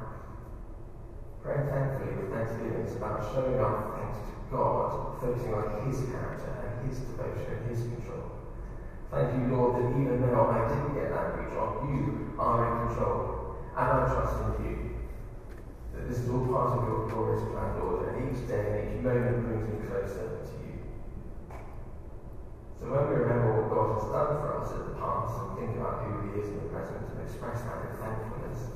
Praying 1.45 1.71
thankfully 1.71 2.11
with 2.19 2.35
thanksgiving 2.35 2.83
is 2.83 2.97
about 2.97 3.23
showing 3.31 3.55
our 3.61 3.87
thanks 3.95 4.19
to 4.19 4.35
God, 4.51 4.91
focusing 5.23 5.55
on 5.55 5.87
His 5.87 6.11
character 6.11 6.51
and 6.59 6.91
His 6.91 6.99
devotion 7.07 7.55
and 7.55 7.71
His 7.71 7.87
control. 7.87 8.35
Thank 9.15 9.39
you, 9.39 9.55
Lord, 9.55 9.79
that 9.79 9.95
even 9.95 10.27
though 10.27 10.51
I 10.51 10.75
didn't 10.75 10.93
get 10.93 11.15
that 11.15 11.39
new 11.39 11.55
job, 11.55 11.87
you 11.87 12.35
are 12.37 12.67
in 12.67 12.89
control, 12.91 13.31
and 13.79 13.91
I 13.95 14.11
trust 14.11 14.43
in 14.43 14.67
you. 14.67 14.83
That 15.95 16.09
this 16.09 16.19
is 16.19 16.31
all 16.31 16.43
part 16.43 16.75
of 16.75 16.83
your 16.83 17.07
glorious 17.07 17.47
plan, 17.47 17.79
Lord, 17.79 18.03
and 18.11 18.27
each 18.27 18.45
day 18.49 18.75
and 18.75 18.91
each 18.91 18.99
moment 19.07 19.47
brings 19.47 19.71
me 19.71 19.87
closer 19.87 20.35
to 20.35 20.55
you. 20.67 20.83
So 22.83 22.91
when 22.91 23.07
we 23.07 23.15
remember 23.23 23.55
what 23.55 23.71
God 23.71 23.95
has 23.95 24.11
done 24.11 24.35
for 24.43 24.51
us 24.51 24.75
in 24.75 24.83
the 24.83 24.99
past 24.99 25.39
and 25.47 25.52
think 25.63 25.79
about 25.79 26.03
who 26.03 26.29
He 26.29 26.41
is 26.41 26.49
in 26.49 26.55
the 26.57 26.69
present 26.75 27.07
and 27.11 27.23
express 27.23 27.63
that 27.63 27.87
in 27.87 27.97
thankfulness, 27.97 28.75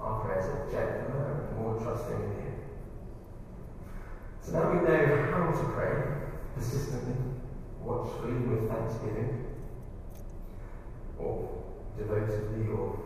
our 0.00 0.24
prayers 0.24 0.46
are 0.46 0.70
gentler 0.70 1.48
and 1.48 1.58
more 1.58 1.78
trusting 1.80 2.16
in 2.16 2.30
Him. 2.40 2.54
So 4.40 4.52
now 4.52 4.72
we 4.72 4.80
know 4.80 5.28
how 5.30 5.50
to 5.52 5.64
pray 5.74 5.92
persistently, 6.54 7.16
watchfully, 7.82 8.32
with 8.32 8.70
thanksgiving, 8.70 9.44
or 11.18 11.64
devotedly, 11.98 12.68
or 12.68 12.98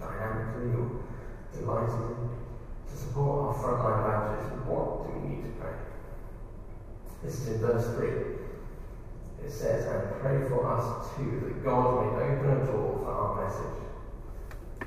dynamically, 0.00 0.72
or 0.80 1.04
delightedly. 1.52 2.16
To 2.88 2.96
support 2.96 3.48
our 3.48 3.54
frontline 3.54 4.00
evangelism, 4.06 4.66
what 4.66 5.04
do 5.04 5.18
we 5.18 5.28
need 5.28 5.42
to 5.42 5.50
pray? 5.60 5.74
This 7.22 7.40
is 7.40 7.48
in 7.48 7.58
verse 7.60 7.84
3. 7.96 8.35
It 9.46 9.52
says, 9.52 9.86
And 9.86 10.20
pray 10.20 10.48
for 10.48 10.66
us 10.66 11.06
too, 11.14 11.40
that 11.44 11.64
God 11.64 12.02
may 12.02 12.24
open 12.24 12.50
a 12.50 12.66
door 12.66 12.98
for 12.98 13.10
our 13.12 13.44
message, 13.44 13.78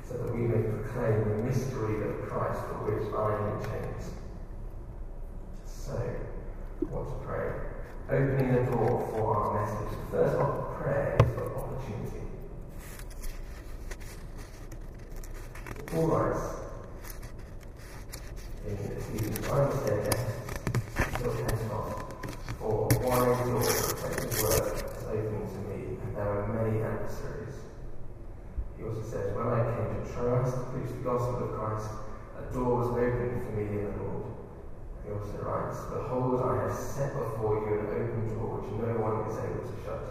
so 0.06 0.18
that 0.18 0.34
we 0.34 0.42
may 0.42 0.60
proclaim 0.60 1.24
the 1.24 1.36
mystery 1.48 2.06
of 2.06 2.28
Christ 2.28 2.60
for 2.68 2.84
which 2.84 3.08
I 3.14 3.38
am 3.38 3.56
in 3.56 3.64
chains. 3.64 4.10
So, 5.64 5.96
what 6.90 7.08
to 7.08 7.26
pray? 7.26 7.48
Opening 8.10 8.54
the 8.54 8.70
door 8.70 9.08
for 9.10 9.34
our 9.34 9.62
message. 9.62 9.98
The 10.10 10.18
first 10.18 10.36
of 10.36 10.76
prayer 10.76 11.16
is 11.24 11.34
for 11.34 11.56
opportunity. 11.56 12.20
Paul 15.86 16.06
writes 16.06 16.44
in 18.66 18.76
Ephesians, 18.76 19.48
I 19.48 19.64
will 19.64 19.72
stay 19.78 19.96
next 19.96 20.20
until 20.96 21.32
Pentecost, 21.32 22.04
for 22.58 22.90
wide 23.02 23.44
door 23.44 23.56
of 23.56 23.66
effective 23.66 24.42
work 24.42 24.76
is 24.76 25.04
opening 25.04 25.48
to 25.48 25.58
me, 25.68 25.98
and 26.02 26.16
there 26.16 26.28
are 26.28 26.46
many 26.46 26.82
adversaries. 26.82 27.56
He 28.76 28.84
also 28.84 29.02
says, 29.02 29.34
When 29.34 29.48
I 29.48 29.64
came 29.66 30.04
to 30.04 30.12
Troas 30.12 30.52
to 30.52 30.60
preach 30.70 30.90
the 30.94 31.02
gospel 31.02 31.42
of 31.42 31.58
Christ, 31.58 31.90
a 32.38 32.52
door 32.52 32.78
was 32.78 32.88
opened 32.88 33.42
for 33.42 33.52
me 33.56 33.64
in 33.66 33.84
the 33.84 34.02
Lord. 34.04 34.30
He 35.04 35.10
also 35.10 35.36
writes, 35.42 35.79
Behold, 35.90 36.40
I 36.40 36.62
have 36.62 36.76
set 36.76 37.12
before 37.18 37.66
you 37.66 37.82
an 37.82 37.86
open 37.90 38.22
door 38.30 38.62
which 38.62 38.70
no 38.78 38.94
one 39.02 39.26
is 39.26 39.38
able 39.42 39.66
to 39.66 39.74
shut. 39.82 40.06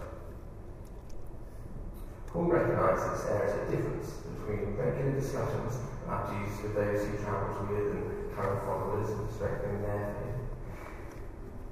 Paul 2.28 2.52
recognizes 2.52 3.24
there 3.26 3.48
is 3.48 3.56
a 3.56 3.66
difference 3.72 4.22
between 4.28 4.76
regular 4.76 5.16
discussions 5.16 5.80
about 6.04 6.30
Jesus 6.30 6.62
with 6.62 6.76
those 6.76 7.08
he 7.08 7.16
travels 7.24 7.64
with 7.70 7.96
and 7.96 8.04
current 8.36 8.60
followers 8.68 9.10
and 9.10 9.32
strengthening 9.32 9.82
their 9.82 10.14
faith, 10.20 10.44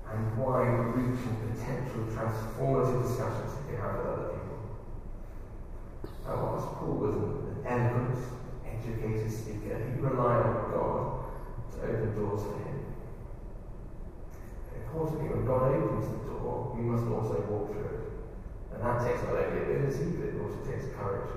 and 0.07 0.37
wide-reaching 0.39 1.35
potential 1.51 2.07
transformative 2.07 3.03
discussions 3.03 3.51
that 3.59 3.65
he 3.69 3.75
has 3.75 3.91
with 3.99 4.07
other 4.07 4.31
people. 4.33 4.59
Now, 6.23 6.35
whilst 6.47 6.67
Paul 6.79 6.95
was 6.95 7.15
an 7.15 7.59
eloquent, 7.67 8.17
educated 8.63 9.31
speaker, 9.31 9.75
he 9.83 9.99
relied 9.99 10.47
on 10.47 10.71
God 10.71 11.27
to 11.75 11.77
open 11.83 12.15
doors 12.15 12.41
for 12.41 12.55
him. 12.63 12.79
Importantly, 14.73 15.29
when 15.29 15.36
God 15.47 15.71
opens 15.71 16.11
the 16.11 16.29
door, 16.29 16.75
we 16.75 16.83
must 16.83 17.07
also 17.07 17.39
walk 17.47 17.71
through 17.71 17.87
it. 17.87 18.03
And 18.73 18.83
that 18.83 18.99
takes 18.99 19.23
not 19.23 19.39
only 19.39 19.63
ability, 19.63 20.19
but 20.19 20.27
it 20.27 20.41
also 20.43 20.59
takes 20.67 20.91
courage. 20.93 21.31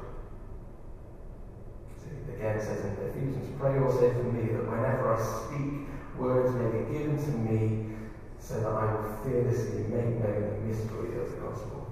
So 2.03 2.11
again, 2.35 2.59
it 2.59 2.63
says 2.63 2.85
in 2.85 2.99
Ephesians, 3.07 3.55
pray 3.59 3.79
also 3.79 4.11
for 4.11 4.25
me 4.35 4.53
that 4.53 4.67
whenever 4.67 5.15
I 5.15 5.19
speak, 5.23 5.87
words 6.19 6.53
may 6.59 6.83
be 6.83 6.93
given 6.93 7.17
to 7.17 7.31
me 7.39 7.95
so 8.39 8.59
that 8.59 8.73
I 8.73 8.93
will 8.93 9.15
fearlessly 9.23 9.85
make 9.85 10.19
known 10.19 10.59
the 10.59 10.67
mystery 10.67 11.15
of 11.21 11.31
the 11.31 11.37
gospel. 11.39 11.87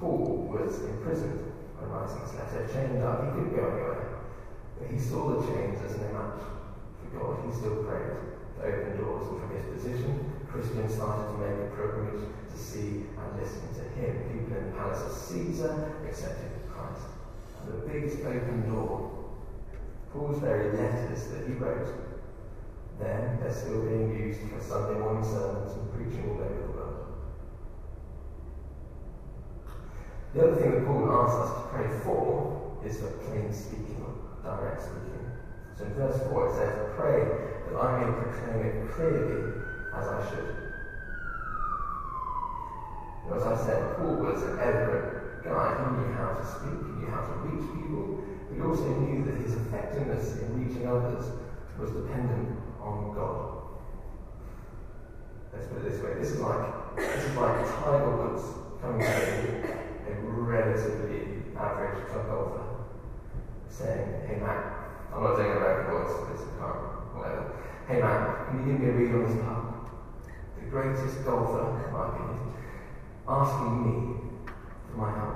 Paul 0.00 0.48
was 0.48 0.80
imprisoned 0.80 1.52
when 1.76 1.90
writing 1.90 2.22
this 2.22 2.34
letter, 2.34 2.66
chained 2.72 3.02
up. 3.02 3.24
He 3.24 3.30
couldn't 3.32 3.54
go 3.54 3.68
anywhere. 3.68 4.18
But 4.78 4.90
he 4.90 4.98
saw 4.98 5.34
the 5.34 5.46
chains 5.46 5.82
as 5.82 5.98
no 5.98 6.08
match 6.14 6.40
for 6.40 6.58
for 7.10 7.18
God, 7.18 7.46
he 7.46 7.52
still 7.52 7.82
prayed 7.84 8.37
open 8.62 8.96
doors, 8.98 9.28
and 9.28 9.40
from 9.40 9.50
his 9.56 9.66
position, 9.72 10.32
Christians 10.50 10.94
started 10.94 11.32
to 11.32 11.38
make 11.38 11.58
a 11.58 11.76
pilgrimage 11.76 12.24
to 12.50 12.58
see 12.58 13.06
and 13.16 13.40
listen 13.40 13.68
to 13.74 13.84
him. 14.00 14.16
People 14.32 14.56
in 14.56 14.66
the 14.66 14.76
palace 14.76 15.02
of 15.02 15.12
Caesar 15.12 15.92
accepted 16.08 16.50
Christ. 16.70 17.06
And 17.62 17.72
the 17.72 17.86
biggest 17.86 18.20
open 18.24 18.70
door, 18.70 19.30
Paul's 20.12 20.40
very 20.40 20.76
letters 20.76 21.28
that 21.28 21.46
he 21.46 21.54
wrote, 21.54 21.88
then 22.98 23.38
they're 23.40 23.52
still 23.52 23.82
being 23.82 24.10
used 24.18 24.40
for 24.50 24.60
Sunday 24.60 24.98
morning 24.98 25.24
sermons 25.24 25.72
and 25.72 25.92
preaching 25.94 26.28
all 26.30 26.42
over 26.42 26.62
the 26.62 26.72
world. 26.72 27.06
The 30.34 30.42
other 30.42 30.56
thing 30.60 30.70
that 30.72 30.86
Paul 30.86 31.12
asks 31.12 31.50
us 31.50 31.62
to 31.62 31.68
pray 31.68 31.88
for 32.04 32.78
is 32.84 32.98
for 32.98 33.10
plain 33.24 33.52
speaking, 33.52 34.04
direct 34.42 34.82
speaking. 34.82 35.18
So 35.78 35.84
in 35.84 35.94
verse 35.94 36.18
4 36.26 36.48
it 36.48 36.50
says, 36.50 36.74
Pray 36.96 37.22
that 37.70 37.78
I 37.78 38.00
may 38.00 38.10
proclaim 38.10 38.66
it 38.66 38.90
clearly 38.90 39.52
as 39.94 40.08
I 40.08 40.18
should. 40.28 40.58
Know, 43.28 43.36
as 43.36 43.46
I 43.46 43.54
said, 43.54 43.96
Paul 43.96 44.16
was 44.16 44.42
an 44.42 44.58
eloquent 44.58 45.44
guy. 45.44 45.78
He 45.78 45.86
knew 45.94 46.12
how 46.18 46.34
to 46.34 46.44
speak, 46.44 46.82
he 46.82 46.92
knew 46.98 47.06
how 47.06 47.22
to 47.22 47.32
reach 47.46 47.62
people, 47.78 48.24
but 48.48 48.56
he 48.56 48.60
also 48.60 48.88
knew 48.88 49.24
that 49.24 49.36
his 49.38 49.54
effectiveness 49.54 50.42
in 50.42 50.66
reaching 50.66 50.88
others 50.88 51.30
was 51.78 51.92
dependent 51.92 52.58
on 52.80 53.14
God. 53.14 53.62
Let's 55.52 55.66
put 55.66 55.78
it 55.78 55.92
this 55.92 56.02
way. 56.02 56.14
This 56.18 56.32
is 56.32 56.40
like 56.40 56.96
this 56.96 57.24
is 57.24 57.36
like 57.36 57.64
Tiger 57.84 58.16
Woods 58.16 58.42
coming 58.80 59.00
to 59.00 60.10
a 60.10 60.14
relatively 60.26 61.42
average 61.56 62.04
club 62.08 62.26
golfer 62.26 62.64
saying, 63.68 64.26
Hey 64.26 64.40
Matt, 64.40 64.77
I'm 65.18 65.24
not 65.24 65.36
doing 65.36 65.50
a 65.50 65.58
record 65.58 66.06
because 66.06 66.46
I 66.46 66.62
can't, 66.62 67.16
whatever. 67.18 67.58
Hey 67.88 68.00
Matt, 68.00 68.46
can 68.46 68.60
you 68.60 68.66
give 68.70 68.80
me 68.80 68.86
a 68.86 68.92
read 68.92 69.14
on 69.16 69.26
this 69.26 69.42
putt? 69.42 69.90
The 70.54 70.70
greatest 70.70 71.24
golfer, 71.24 71.74
in 71.84 71.92
my 71.92 72.06
opinion, 72.06 72.54
asking 73.26 73.82
me 73.82 74.20
for 74.86 74.96
my 74.96 75.10
help. 75.10 75.34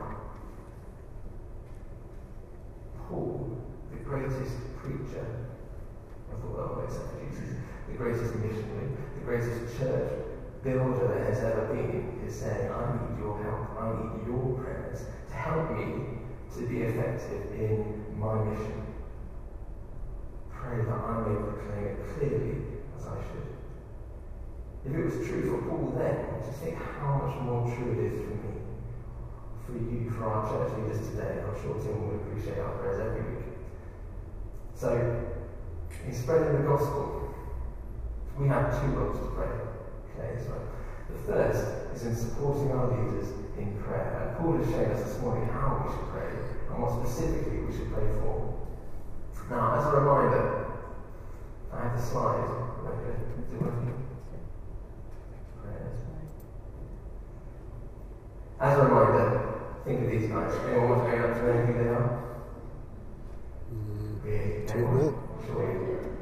Paul, 3.09 3.59
the 3.91 3.99
greatest 4.05 4.55
preacher 4.77 5.51
of 6.33 6.43
the 6.43 6.47
world, 6.47 6.85
except 6.87 7.19
Jesus, 7.19 7.57
the 7.89 7.95
greatest 7.95 8.37
missionary, 8.37 8.87
the 9.19 9.25
greatest 9.25 9.77
church 9.81 10.13
builder 10.63 11.09
there 11.09 11.25
has 11.25 11.43
ever 11.43 11.75
been 11.75 12.23
is 12.25 12.39
saying, 12.39 12.71
I 12.71 13.03
need 13.03 13.19
your 13.19 13.43
help, 13.43 13.83
I 13.83 13.99
need 13.99 14.29
your 14.29 14.63
prayers 14.63 15.07
to 15.27 15.35
help 15.35 15.73
me 15.73 16.23
to 16.55 16.69
be 16.69 16.83
effective 16.83 17.51
in 17.59 18.15
my 18.17 18.45
mission. 18.45 18.82
Pray 20.63 20.85
that 20.85 20.95
I 20.95 21.27
may 21.27 21.37
proclaim 21.43 21.85
it 21.91 21.99
clearly 22.15 22.55
as 22.97 23.07
I 23.07 23.19
should. 23.19 23.51
If 24.87 24.95
it 24.95 25.05
was 25.05 25.27
true 25.27 25.43
for 25.51 25.69
Paul 25.69 25.95
then, 25.99 26.41
just 26.47 26.59
think 26.63 26.79
how 26.79 27.19
much 27.19 27.43
more 27.43 27.67
true 27.67 27.93
it 27.93 28.13
is 28.13 28.21
for 28.23 28.35
me, 28.39 28.55
for 29.67 29.73
you, 29.73 30.11
for 30.11 30.25
our 30.25 30.47
church 30.49 30.79
leaders 30.79 31.09
today. 31.11 31.43
I'm 31.43 31.61
sure 31.61 31.75
Tim 31.83 32.07
will 32.07 32.17
appreciate 32.17 32.59
our 32.59 32.79
prayers 32.79 33.01
every 33.01 33.35
week. 33.35 33.45
So, 34.75 35.27
in 36.07 36.15
spreading 36.15 36.63
the 36.63 36.69
gospel, 36.69 37.35
we 38.39 38.49
have 38.49 38.81
two 38.81 38.89
roles 38.99 39.19
to 39.19 39.27
pray. 39.35 39.51
Okay, 40.15 40.41
so 40.43 40.55
the 41.11 41.19
first 41.27 41.95
is 41.95 42.07
in 42.07 42.15
supporting 42.17 42.73
our 42.73 42.87
leaders 42.87 43.29
in 43.59 43.77
prayer. 43.83 44.31
And 44.31 44.39
Paul 44.39 44.57
has 44.57 44.71
shown 44.71 44.91
us 44.91 45.03
this 45.03 45.21
morning 45.21 45.49
how 45.49 45.85
we 45.85 45.93
should 45.93 46.09
pray 46.11 46.31
and 46.71 46.83
what 46.83 47.05
specifically 47.05 47.59
we 47.61 47.73
should 47.73 47.93
pray 47.93 48.07
for. 48.21 48.52
Now, 49.51 49.79
as 49.79 49.87
a 49.87 49.97
reminder, 49.99 50.67
I 51.73 51.83
have 51.83 51.97
the 51.97 52.03
slide. 52.03 52.59
As 58.61 58.79
a 58.79 58.85
reminder, 58.85 59.27
think 59.85 60.05
of 60.05 60.11
these 60.11 60.31
guys. 60.31 60.55
Anyone 60.67 60.89
want 60.91 61.11
to 61.11 61.19
go 61.19 61.25
up 61.25 61.35
to 61.35 61.53
anything 61.53 61.79
they 61.83 61.91
are? 61.91 62.23
Mm, 63.75 64.25
really? 64.25 64.69
Anyone? 64.71 65.15
Sure. 65.45 66.13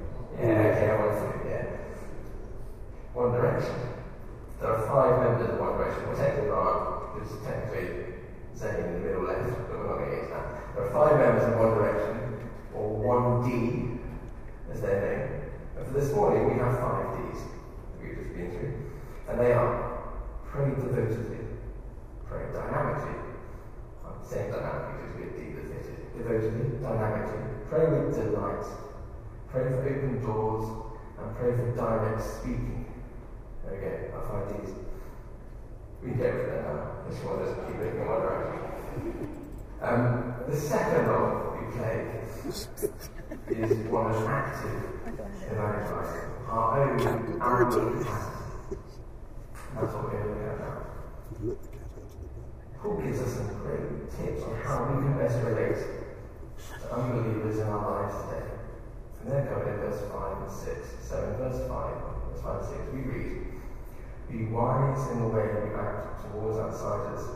Yeah, 0.41 0.73
okay, 0.73 0.89
I 0.89 0.97
want 0.97 1.13
to 1.13 1.21
see 1.21 1.37
it, 1.37 1.51
yeah. 1.51 1.67
One 3.13 3.33
Direction. 3.33 3.75
There 4.59 4.71
are 4.73 4.87
five 4.89 5.21
members 5.21 5.51
of 5.51 5.61
One 5.61 5.77
Direction. 5.77 6.07
Well, 6.09 6.17
technically 6.17 6.47
there 6.47 6.57
aren't, 6.57 7.15
because 7.15 7.45
technically 7.45 7.87
Zayn 8.57 8.89
in 8.89 8.93
the 8.95 8.99
middle 9.01 9.25
left, 9.25 9.51
but 9.69 9.77
we're 9.77 9.87
not 9.89 9.99
going 9.99 10.11
to 10.11 10.17
get 10.17 10.25
into 10.25 10.35
that. 10.35 10.75
There 10.75 10.85
are 10.85 10.93
five 10.97 11.21
members 11.21 11.45
of 11.45 11.61
One 11.61 11.75
Direction, 11.77 12.31
or 12.75 12.89
1D 13.05 13.99
as 14.73 14.81
their 14.81 15.01
name. 15.01 15.41
And 15.77 15.87
for 15.87 15.93
this 15.93 16.13
morning, 16.15 16.49
we 16.49 16.59
have 16.59 16.79
five 16.81 17.17
Ds 17.17 17.41
that 17.41 18.01
we've 18.01 18.17
just 18.17 18.35
been 18.35 18.51
through. 18.53 18.93
And 19.29 19.41
they 19.41 19.53
are 19.53 20.03
pray 20.47 20.71
devotedly, 20.71 21.39
pray 22.27 22.53
dynamically. 22.53 23.17
I'm 24.05 24.23
saying 24.23 24.53
dynamically 24.53 24.95
because 25.01 25.15
we're 25.17 25.33
D 25.35 25.53
that's 25.57 25.69
fitted. 25.69 25.99
Devotedly, 26.17 26.79
dynamically, 26.83 27.43
pray 27.69 27.85
with 27.89 28.15
delight, 28.15 28.67
pray 29.49 29.65
for 29.65 29.89
open 29.89 30.23
doors, 30.23 30.67
direct 31.77 32.23
speaking. 32.23 32.87
Okay, 33.67 34.11
I'll 34.15 34.27
find 34.29 34.67
these. 34.67 34.75
We 36.03 36.11
get 36.13 36.35
of 36.35 36.47
that 36.47 36.65
now. 36.65 36.79
This 37.09 37.19
one 37.25 37.39
doesn't 37.39 37.67
keep 37.67 37.79
looking 37.79 38.01
in 38.01 38.07
one 38.07 38.21
direction. 38.21 38.61
Um, 39.83 40.35
the 40.49 40.57
second 40.57 41.07
role 41.07 41.57
we 41.57 41.65
play 41.77 42.21
is 42.49 43.77
one 43.89 44.11
of 44.11 44.27
active 44.27 45.01
evangelizing. 45.07 46.31
Our 46.49 46.91
own 46.91 47.41
outward 47.41 48.07
That's 49.75 49.93
what 49.95 50.13
we're 50.13 50.29
looking 50.29 50.49
at 50.49 50.59
now. 50.59 50.77
Paul 52.83 53.01
gives 53.03 53.21
us 53.21 53.35
some 53.35 53.49
great 53.63 54.11
tips 54.11 54.43
on 54.43 54.57
how 54.63 54.85
we 54.85 55.03
can 55.03 55.19
best 55.19 55.37
relate 55.45 55.77
to 56.81 56.95
unbelievers 56.95 57.59
in 57.59 57.67
our 57.67 58.03
lives 58.03 58.15
today. 58.25 58.50
And 59.21 59.31
they're 59.31 59.41
in 59.41 59.81
verse 59.81 60.01
5 60.11 60.43
and 60.43 60.51
6. 60.51 61.09
So 61.09 61.23
in 61.25 61.37
verse 61.37 61.69
5, 61.69 61.69
verse 61.69 62.43
5 62.43 62.57
and 62.57 62.69
6, 62.69 62.81
we 62.95 63.01
read, 63.01 63.41
be 64.31 64.47
wise 64.47 65.11
in 65.11 65.21
the 65.21 65.29
way 65.29 65.43
you 65.43 65.77
act 65.77 66.23
towards 66.23 66.59
outsiders. 66.59 67.27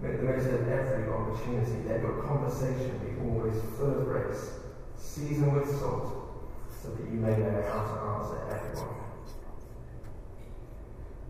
Make 0.00 0.18
the 0.18 0.22
most 0.22 0.46
of 0.46 0.68
every 0.68 1.12
opportunity. 1.12 1.88
Let 1.88 2.00
your 2.00 2.22
conversation 2.22 2.96
be 3.02 3.28
always 3.28 3.60
full 3.76 3.98
of 3.98 4.04
grace, 4.06 4.50
seasoned 4.96 5.54
with 5.54 5.68
salt, 5.78 6.06
so 6.70 6.90
that 6.90 7.04
you 7.10 7.18
may 7.18 7.36
know 7.36 7.62
how 7.68 7.82
to 7.82 7.94
answer 8.14 8.38
everyone. 8.54 8.94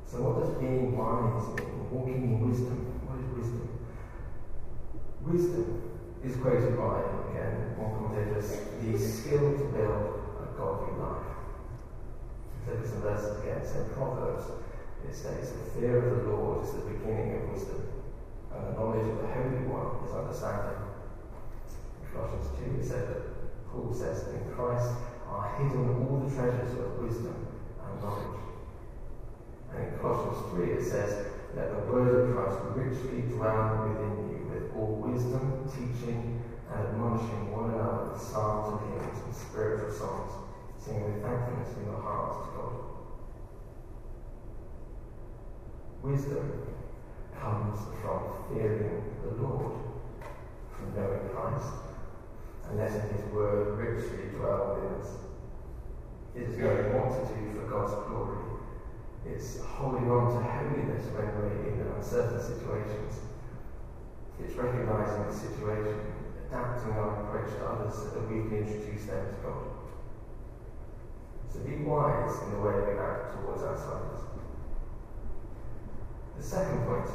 So 0.05 0.23
what 0.23 0.41
does 0.41 0.55
being 0.61 0.97
wise 0.97 1.49
mean? 1.59 1.91
Walking 1.91 2.23
in 2.23 2.49
wisdom. 2.49 2.79
What 3.09 3.19
is 3.19 3.31
wisdom? 3.35 3.69
Wisdom 5.23 5.98
is 6.25 6.37
quoted 6.37 6.77
by, 6.77 7.03
again, 7.31 7.79
one 7.79 7.95
commentator 7.95 8.43
the 8.43 8.99
skill 8.99 9.55
to 9.55 9.65
build 9.71 10.19
a 10.43 10.47
godly 10.57 10.99
life. 10.99 11.31
So 12.67 12.75
there's 12.75 12.91
some 12.91 13.03
verses 13.03 13.39
again. 13.43 13.63
So 13.65 13.85
Proverbs 13.95 14.51
it 15.07 15.15
says, 15.15 15.53
The 15.53 15.81
fear 15.81 15.99
of 15.99 16.25
the 16.25 16.31
Lord 16.33 16.65
is 16.65 16.73
the 16.73 16.91
beginning 16.91 17.37
of 17.37 17.51
wisdom, 17.51 17.87
and 18.53 18.67
the 18.67 18.73
knowledge 18.73 19.09
of 19.09 19.19
the 19.23 19.29
Holy 19.29 19.63
One 19.71 20.05
is 20.05 20.13
understanding. 20.13 20.83
In 22.03 22.07
Colossians 22.13 22.49
2, 22.59 22.81
it 22.81 22.85
says 22.85 23.09
that 23.09 23.23
Paul 23.71 23.95
says 23.95 24.25
that 24.25 24.35
in 24.35 24.45
Christ 24.53 24.91
are 25.29 25.55
hidden 25.57 26.03
all 26.03 26.25
the 26.25 26.35
treasures 26.35 26.75
of 26.77 26.99
wisdom 26.99 27.47
and 27.79 28.03
knowledge. 28.03 28.43
And 29.73 29.87
in 29.87 29.99
Colossians 30.01 30.51
3, 30.53 30.71
it 30.73 30.85
says, 30.85 31.33
Let 31.55 31.71
the 31.73 31.93
word 31.93 32.13
of 32.13 32.35
Christ 32.35 32.59
richly 32.75 33.23
dwell 33.33 33.89
within 33.89 34.28
you 34.28 34.28
wisdom, 34.87 35.69
teaching, 35.71 36.43
and 36.73 36.87
admonishing 36.87 37.53
one 37.53 37.71
another 37.71 38.13
with 38.13 38.21
psalms 38.21 38.81
and 38.83 39.01
hymns 39.01 39.19
and 39.25 39.35
spiritual 39.35 39.91
songs, 39.91 40.33
singing 40.79 41.05
with 41.05 41.23
thankfulness 41.23 41.77
in 41.79 41.85
your 41.87 42.01
hearts 42.01 42.47
to 42.47 42.57
God. 42.57 42.75
Wisdom 46.03 46.63
comes 47.35 47.81
from 48.01 48.21
fearing 48.49 49.03
the 49.23 49.43
Lord, 49.43 49.73
from 50.71 50.95
knowing 50.95 51.29
Christ, 51.31 51.73
and 52.69 52.79
letting 52.79 53.09
His 53.11 53.25
word 53.33 53.79
richly 53.79 54.31
dwell 54.37 54.77
within 54.77 55.01
us. 55.01 55.11
It 56.35 56.43
is 56.43 56.59
knowing 56.59 56.93
what 56.95 57.17
to 57.17 57.35
do 57.35 57.59
for 57.59 57.67
God's 57.67 57.95
glory. 58.07 58.39
It's 59.27 59.61
holding 59.61 60.11
on 60.11 60.33
to 60.33 60.41
holiness 60.41 61.07
when 61.13 61.27
we're 61.35 61.67
in 61.67 61.87
uncertain 61.97 62.41
situations. 62.41 63.28
It's 64.43 64.55
recognizing 64.55 65.27
the 65.27 65.35
situation, 65.35 65.99
adapting 66.47 66.93
our 66.93 67.27
approach 67.27 67.51
to 67.59 67.67
others 67.67 67.95
so 67.95 68.05
that 68.11 68.31
we 68.31 68.49
can 68.49 68.65
introduce 68.65 69.07
them 69.07 69.27
to 69.27 69.37
God. 69.43 69.67
So 71.53 71.61
be 71.61 71.77
wise 71.85 72.43
in 72.45 72.53
the 72.53 72.61
way 72.61 72.75
we 72.75 72.99
act 72.99 73.35
towards 73.35 73.63
outsiders. 73.63 74.21
The 76.37 76.43
second 76.43 76.87
point 76.87 77.09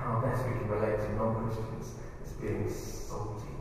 how 0.00 0.20
best 0.20 0.46
we 0.46 0.58
can 0.58 0.68
relate 0.68 0.96
to 0.96 1.12
non 1.14 1.44
Christians 1.44 1.92
is 2.24 2.32
being 2.40 2.68
salty. 2.68 3.52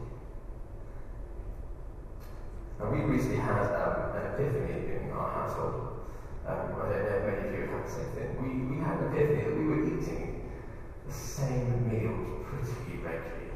Now, 2.80 2.91
we 2.91 3.02
recently 3.02 3.38
had 3.38 3.75
um, 3.75 4.15
an 4.15 4.34
epiphany 4.34 4.95
in 4.95 5.12
our 5.12 5.30
household. 5.30 5.99
Um, 6.47 6.56
I 6.56 6.88
don't 6.88 7.04
know 7.04 7.15
if 7.19 7.25
many 7.28 7.47
of 7.49 7.54
you 7.54 7.62
have 7.67 7.69
had 7.69 7.86
the 7.86 7.91
same 7.91 8.10
thing. 8.15 8.30
We, 8.39 8.75
we 8.75 8.82
had 8.82 8.99
an 8.99 9.12
epiphany 9.12 9.43
that 9.43 9.58
we 9.58 9.65
were 9.65 9.84
eating 9.84 10.28
the 11.10 11.15
same 11.15 11.89
meals 11.89 12.45
pretty 12.45 12.98
regularly. 13.02 13.50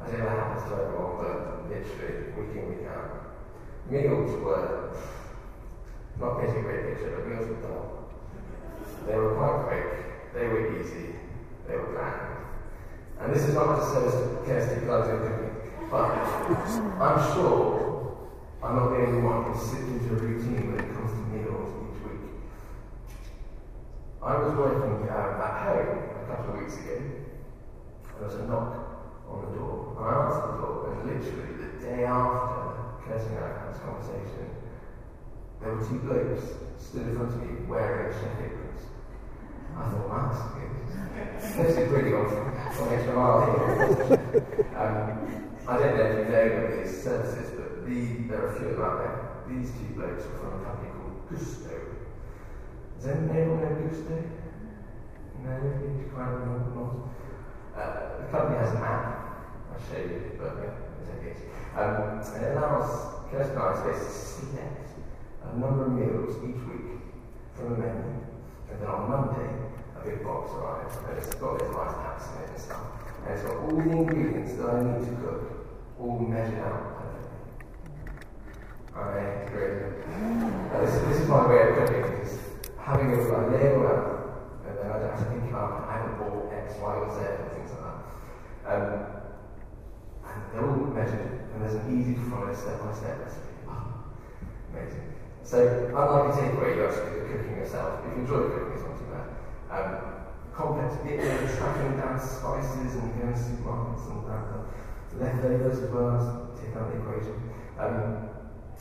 I 0.00 0.06
don't 0.06 0.18
know 0.18 0.24
what 0.24 0.38
happens 0.38 0.64
to 0.64 0.76
everyone, 0.80 1.12
but 1.20 1.68
literally, 1.68 2.32
week 2.32 2.56
in, 2.56 2.68
week 2.72 2.88
out. 2.88 3.36
Meals 3.90 4.40
were, 4.40 4.96
not 6.18 6.40
getting 6.40 6.56
a 6.56 6.62
great 6.62 6.84
picture, 6.88 7.12
but 7.16 7.28
meals 7.28 7.48
were 7.48 7.60
dull. 7.68 8.08
They 9.06 9.14
were 9.14 9.34
quite 9.36 9.68
quick, 9.68 10.32
they 10.32 10.46
were 10.46 10.80
easy, 10.80 11.16
they 11.68 11.76
were 11.76 11.92
bland. 11.92 12.38
And 13.20 13.34
this 13.34 13.42
is 13.42 13.54
not 13.54 13.76
say 13.92 14.00
to 14.00 14.42
Kirsty 14.46 14.80
because 14.80 15.08
I 15.08 15.12
was 15.12 15.28
cooking, 15.28 15.52
but 15.90 16.16
I'm 16.98 17.34
sure 17.34 18.28
I'm 18.62 18.76
not 18.76 18.88
the 18.88 18.96
only 19.04 19.20
one 19.20 19.52
who 19.52 19.60
slipped 19.60 19.86
into 19.86 20.14
a 20.14 20.16
routine 20.16 20.72
when 20.72 20.80
it 20.80 20.94
comes 20.94 21.12
to 21.12 21.18
meals 21.28 21.68
each 21.92 22.02
week. 22.08 22.20
I 24.22 24.38
was 24.38 24.56
working 24.56 25.10
um, 25.10 25.40
at 25.42 25.62
home 25.62 26.11
a 26.22 26.26
couple 26.26 26.54
of 26.54 26.60
weeks 26.60 26.76
ago. 26.76 27.02
There 28.18 28.28
was 28.28 28.34
a 28.36 28.46
knock 28.46 28.92
on 29.28 29.42
the 29.42 29.58
door, 29.58 29.96
I 29.98 30.26
answered 30.26 30.52
the 30.52 30.58
door, 30.62 30.92
and 30.92 30.98
literally 31.08 31.52
the 31.58 31.70
day 31.84 32.04
after 32.04 32.62
Kirsty 33.02 33.34
and 33.34 33.44
I 33.44 33.48
had 33.48 33.74
this 33.74 33.80
conversation, 33.82 34.46
there 35.60 35.74
were 35.74 35.84
two 35.86 35.98
blokes 36.00 36.44
stood 36.78 37.06
in 37.08 37.16
front 37.16 37.34
of 37.34 37.40
me 37.42 37.66
wearing 37.66 38.12
chef 38.12 38.38
aprons. 38.38 38.82
I 39.76 39.90
thought, 39.90 40.08
wow, 40.08 40.52
this 41.56 41.76
is 41.76 41.88
really 41.90 42.12
awesome. 42.12 42.52
Some 42.76 42.88
extra 42.92 43.14
mile 43.14 43.40
here. 43.46 44.18
um, 44.76 45.44
I 45.66 45.78
don't 45.78 45.96
know 45.96 46.04
if 46.04 46.18
you 46.18 46.32
know 46.32 46.38
of 46.38 46.84
these 46.84 47.02
services, 47.02 47.50
but 47.56 47.86
the, 47.86 48.28
there 48.28 48.46
are 48.46 48.54
a 48.54 48.58
few 48.58 48.68
of 48.68 48.76
them 48.76 48.84
out 48.84 48.98
there. 48.98 49.16
These 49.48 49.70
two 49.70 49.94
blokes 49.94 50.24
are 50.26 50.38
from 50.38 50.60
a 50.60 50.64
company 50.64 50.90
called 50.90 51.30
Gousto. 51.30 51.76
Does 52.98 53.06
anyone 53.08 53.60
know 53.60 53.74
Gousto? 53.80 54.41
No, 55.42 55.50
you 55.50 56.06
of 56.06 56.76
not. 56.76 56.94
Uh, 57.74 58.20
the 58.20 58.26
company 58.30 58.58
has 58.58 58.70
an 58.70 58.82
app. 58.82 59.42
I'll 59.72 59.80
show 59.90 59.98
you, 59.98 60.38
but 60.38 60.54
yeah, 60.62 60.74
it's 61.00 61.10
okay. 61.18 61.34
Um, 61.74 62.20
and 62.20 62.44
it 62.44 62.56
allows 62.56 63.26
Kirsten 63.30 63.56
space 63.82 64.02
to 64.06 64.46
select 64.46 64.88
a 65.42 65.58
number 65.58 65.86
of 65.86 65.92
meals 65.92 66.36
each 66.44 66.62
week 66.68 67.00
from 67.56 67.74
a 67.74 67.76
menu. 67.78 68.22
And 68.70 68.80
then 68.80 68.88
on 68.88 69.10
Monday, 69.10 69.50
a 69.98 70.04
big 70.04 70.22
box 70.22 70.52
arrives, 70.52 70.96
and 71.08 71.18
it's 71.18 71.34
got 71.34 71.58
these 71.58 71.70
nice 71.70 71.94
packs 71.94 72.28
in 72.36 72.42
it 72.42 72.50
and 72.50 72.60
stuff. 72.60 72.86
And 73.26 73.34
it's 73.34 73.42
got 73.42 73.56
all 73.56 73.76
the 73.76 73.90
ingredients 73.90 74.54
that 74.54 74.68
I 74.68 74.82
need 74.82 75.06
to 75.06 75.16
cook, 75.22 75.42
all 75.98 76.18
measured 76.20 76.60
out. 76.60 77.02
I 78.94 79.18
agree. 79.46 79.90
This, 80.70 81.00
this 81.08 81.20
is 81.22 81.28
my 81.28 81.48
way 81.48 81.68
of 81.68 81.76
cooking, 81.76 82.04
is 82.22 82.38
having 82.78 83.12
a 83.12 83.16
like, 83.16 83.50
label 83.52 83.86
out, 83.88 84.21
I 84.92 84.98
don't 85.00 85.10
have 85.10 85.18
to 85.18 85.30
think 85.32 85.50
about 85.50 85.88
I 85.88 85.92
haven't 85.98 86.18
bought 86.18 86.52
X, 86.52 86.76
Y, 86.76 86.92
or 86.94 87.08
Z, 87.08 87.20
and 87.24 87.50
things 87.56 87.70
like 87.72 87.84
that. 87.88 87.98
Um, 88.68 88.86
and 90.28 90.38
they're 90.52 90.68
all 90.68 90.92
measured, 90.92 91.48
and 91.52 91.58
there's 91.60 91.74
an 91.74 91.88
easy 91.96 92.14
to 92.14 92.24
follow 92.30 92.52
step-by-step 92.52 93.18
recipe. 93.24 93.52
Oh, 93.68 94.04
amazing. 94.72 95.12
So, 95.42 95.58
unlike 95.90 96.28
a 96.28 96.38
takeaway, 96.38 96.76
you 96.76 96.86
actually 96.86 97.26
cooking 97.28 97.56
yourself. 97.56 98.04
If 98.06 98.16
you 98.16 98.22
enjoy 98.22 98.48
cooking, 98.48 98.72
it's 98.72 98.84
not 98.84 98.96
too 98.96 99.08
bad. 99.10 99.26
Um, 99.72 100.12
complex 100.54 100.94
bit 101.02 101.18
of 101.20 101.56
tracking 101.56 101.96
down 101.96 102.20
spices 102.20 102.94
and 102.94 103.18
going 103.18 103.32
to 103.32 103.40
supermarkets 103.40 104.06
and 104.10 104.28
that, 104.28 104.44
the 105.10 105.24
leftovers 105.24 105.78
as 105.80 105.90
well 105.90 106.50
take 106.60 106.76
out 106.76 106.92
the 106.92 107.00
equation. 107.00 107.36
Um, 107.78 108.28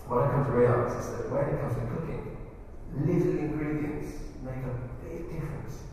what 0.07 0.27
I 0.27 0.31
come 0.31 0.45
to 0.45 0.51
realise 0.51 0.93
is 0.93 1.07
that 1.11 1.31
when 1.31 1.47
it 1.47 1.61
comes 1.61 1.75
to 1.75 1.87
cooking, 1.87 2.37
little 2.99 3.39
ingredients 3.39 4.19
make 4.43 4.63
a 4.67 4.75
big 5.03 5.31
difference. 5.31 5.90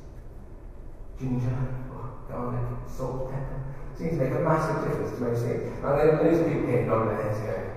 Ginger, 1.18 1.50
or 1.92 2.04
garlic, 2.30 2.62
salt, 2.86 3.30
pepper, 3.32 3.58
seems 3.96 4.12
to 4.12 4.18
make 4.24 4.34
a 4.34 4.40
massive 4.40 4.84
difference 4.86 5.12
to 5.18 5.20
most 5.20 5.42
things. 5.42 5.62
And 5.82 5.98
then 5.98 6.16
those 6.22 6.40
people 6.46 6.66
here 6.68 6.86
nodding 6.86 7.08
their 7.08 7.22
heads 7.22 7.40
going, 7.42 7.68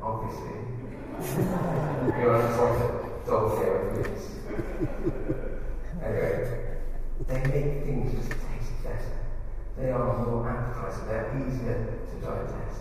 obviously, 0.00 0.56
you're 2.18 2.34
on 2.34 2.40
a 2.40 2.56
sort 2.56 2.80
of 2.80 3.26
double 3.26 3.56
care 3.56 3.92
with 3.92 4.08
Anyway, 6.02 6.36
they 7.28 7.40
make 7.48 7.84
things 7.84 8.12
just 8.14 8.30
taste 8.30 8.74
better. 8.82 9.16
They 9.76 9.90
are 9.90 10.26
more 10.26 10.48
appetizing, 10.48 11.06
they're 11.08 11.28
easier 11.36 11.78
to 12.08 12.14
digest. 12.24 12.80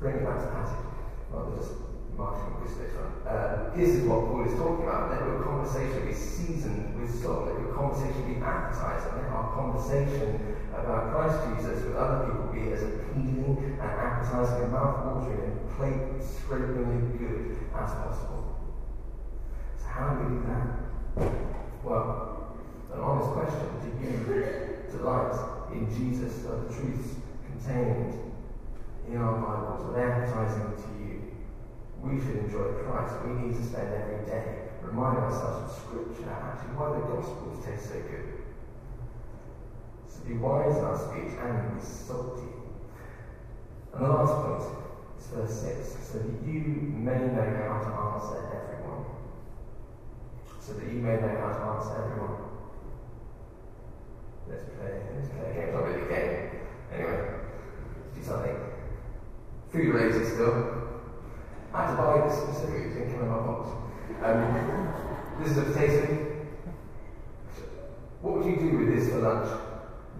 Bring 0.00 0.16
it 0.16 0.24
back 0.24 0.38
to 0.40 0.46
passage, 0.48 0.86
than 1.32 1.56
just 1.56 1.72
this 2.16 2.94
one. 2.94 3.12
Uh, 3.26 3.70
this 3.76 3.90
is 3.90 4.08
what 4.08 4.26
Paul 4.26 4.44
is 4.44 4.56
talking 4.58 4.84
about. 4.84 5.10
Let 5.10 5.20
your 5.20 5.42
conversation 5.44 6.06
be 6.06 6.14
seasoned 6.14 7.00
with 7.00 7.12
salt. 7.22 7.46
Let 7.46 7.60
your 7.60 7.74
conversation 7.74 8.34
be 8.34 8.40
appetizing. 8.40 9.12
Let 9.20 9.28
our 9.30 9.52
conversation 9.52 10.56
about 10.72 11.12
Christ 11.12 11.36
Jesus 11.56 11.84
with 11.84 11.96
other 11.96 12.26
people 12.26 12.48
be 12.52 12.72
as 12.72 12.82
appealing 12.82 13.78
and 13.80 13.90
appetizing 13.90 14.64
and 14.64 14.72
mouth-watering 14.72 15.40
and 15.44 15.70
plate-scrapingly 15.76 17.18
good 17.18 17.56
as 17.74 17.90
possible. 17.90 18.56
So 19.78 19.86
how 19.86 20.14
do 20.14 20.24
we 20.24 20.28
do 20.36 20.42
that? 20.48 20.66
Well, 21.84 22.56
an 22.92 23.00
honest 23.00 23.30
question. 23.32 23.68
Do 23.82 23.88
you 24.02 24.12
delight 24.90 25.36
in 25.72 25.88
Jesus 25.94 26.44
or 26.46 26.64
the 26.64 26.74
truths 26.74 27.08
contained 27.44 28.14
in 29.08 29.16
our 29.18 29.34
Bibles? 29.34 29.94
They 29.94 30.02
appetizing 30.02 30.62
to? 30.62 30.65
We 32.16 32.22
should 32.22 32.36
enjoy 32.48 32.72
Christ. 32.80 33.14
We 33.26 33.32
need 33.34 33.54
to 33.56 33.62
spend 33.62 33.92
every 33.92 34.24
day 34.24 34.72
reminding 34.80 35.24
ourselves 35.24 35.68
of 35.68 35.76
Scripture, 35.76 36.32
actually 36.32 36.72
why 36.72 36.96
the 36.96 37.04
Gospels 37.12 37.60
taste 37.60 37.92
so 37.92 38.00
good. 38.08 38.40
So 40.08 40.24
be 40.24 40.32
wise 40.40 40.78
in 40.78 40.84
our 40.84 40.96
speech 40.96 41.36
and 41.36 41.76
be 41.76 41.84
salty. 41.84 42.48
And 43.92 44.00
the 44.00 44.08
last 44.08 44.32
point 44.32 44.64
is 45.20 45.26
verse 45.28 45.60
6, 45.60 46.08
so 46.08 46.18
that 46.20 46.48
you 46.48 46.96
may 46.96 47.20
know 47.36 47.52
how 47.68 47.84
to 47.84 47.92
answer 48.16 48.48
everyone. 48.48 49.04
So 50.58 50.72
that 50.72 50.88
you 50.88 51.00
may 51.04 51.20
know 51.20 51.36
how 51.36 51.52
to 51.52 51.64
answer 51.76 52.00
everyone. 52.00 52.36
Let's 54.48 54.64
play, 54.72 55.04
let's 55.12 55.28
play 55.28 55.50
a 55.50 55.52
game. 55.52 55.68
It's 55.68 55.74
not 55.74 55.84
really 55.84 56.00
a 56.00 56.08
game. 56.08 56.64
Anyway, 56.94 57.20
let's 57.92 58.16
do 58.16 58.24
something. 58.24 58.56
Food 59.68 59.92
related 59.92 60.32
still. 60.32 60.85
I 61.74 61.84
had 61.84 61.90
to 61.90 61.96
buy 61.96 62.28
this 62.28 62.38
specifically, 62.38 62.82
it 62.82 62.94
didn't 62.94 63.12
come 63.12 63.22
in 63.22 63.28
my 63.30 63.38
box. 63.38 63.68
Um, 64.22 65.42
this 65.42 65.52
is 65.52 65.58
a 65.58 65.62
potato. 65.62 66.02
What 68.22 68.34
would 68.36 68.46
you 68.46 68.56
do 68.56 68.78
with 68.78 68.94
this 68.94 69.10
for 69.10 69.18
lunch? 69.18 69.48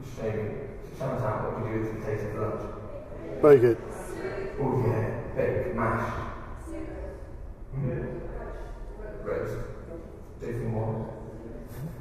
Just 0.05 0.17
show 0.17 0.31
me. 0.31 0.51
Shout 0.99 1.21
out, 1.23 1.45
what 1.45 1.63
would 1.63 1.73
you 1.73 1.79
do 1.79 1.81
with 1.85 1.95
the 1.95 2.01
potato 2.01 2.33
for 2.33 2.41
lunch? 2.41 2.63
Bake 3.43 3.63
it. 3.65 3.79
Oh 4.61 4.85
yeah, 4.87 5.21
bake, 5.37 5.75
mash. 5.75 6.13
Mm. 7.77 8.21
Roast. 9.25 9.57
Different 10.41 10.75
one. 10.75 10.95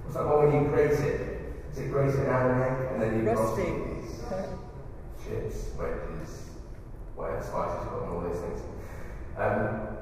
What's 0.03 0.15
that 0.15 0.25
one 0.25 0.53
when 0.53 0.63
you 0.63 0.69
grate 0.69 0.91
it? 0.91 1.21
Is 1.71 1.77
it 1.79 1.91
grated 1.91 2.27
out 2.29 2.51
an 2.51 2.62
egg 2.62 2.91
and 2.93 3.01
then 3.01 3.17
you 3.17 3.23
Rösti. 3.31 3.67
it? 3.67 4.49
chips, 5.25 5.71
wedges, 5.77 6.49
whatever 7.15 7.41
spices 7.41 7.79
you've 7.81 7.89
got 7.89 8.03
and 8.03 8.12
all 8.13 8.21
those 8.21 8.39
things. 8.39 8.62
Um, 9.38 9.98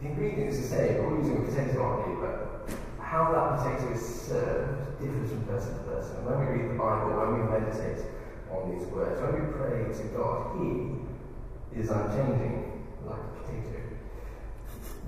the 0.00 0.08
ingredients 0.08 0.58
are 0.58 0.60
the 0.60 0.68
same, 0.68 0.96
we're 0.98 1.18
using 1.18 1.38
a 1.38 1.40
potato 1.40 1.82
aren't 1.82 2.08
you, 2.08 2.16
but 2.20 2.68
how 3.00 3.32
that 3.32 3.64
potato 3.64 3.94
is 3.94 4.04
served 4.04 5.00
differs 5.00 5.30
from 5.30 5.44
person 5.44 5.72
to 5.72 5.80
person. 5.88 6.24
When 6.26 6.36
we 6.40 6.46
read 6.52 6.70
the 6.70 6.78
Bible, 6.78 7.16
when 7.16 7.32
we 7.32 7.48
meditate 7.48 8.04
on 8.52 8.76
these 8.76 8.86
words, 8.88 9.20
when 9.24 9.32
we 9.40 9.52
pray 9.56 9.88
to 9.88 10.04
God, 10.12 10.60
He 10.60 11.80
is 11.80 11.88
unchanging 11.88 12.84
like 13.08 13.24
a 13.24 13.30
potato. 13.40 13.80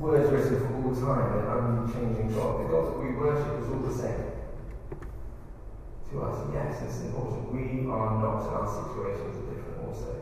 Words 0.01 0.33
written 0.33 0.57
for 0.57 0.89
all 0.89 0.97
time, 0.97 1.37
an 1.37 1.85
unchanging 1.85 2.33
God. 2.33 2.65
The 2.65 2.73
God 2.73 2.85
that 2.89 2.99
we 2.99 3.13
worship 3.13 3.61
is 3.61 3.69
all 3.69 3.85
the 3.85 3.93
same. 3.93 4.25
To 6.13 6.23
us, 6.23 6.49
yes, 6.55 6.81
it's 6.81 7.01
important. 7.05 7.53
We 7.53 7.85
are 7.93 8.17
not, 8.17 8.41
our 8.49 8.65
situations 8.65 9.37
are 9.37 9.53
different 9.53 9.85
also. 9.85 10.18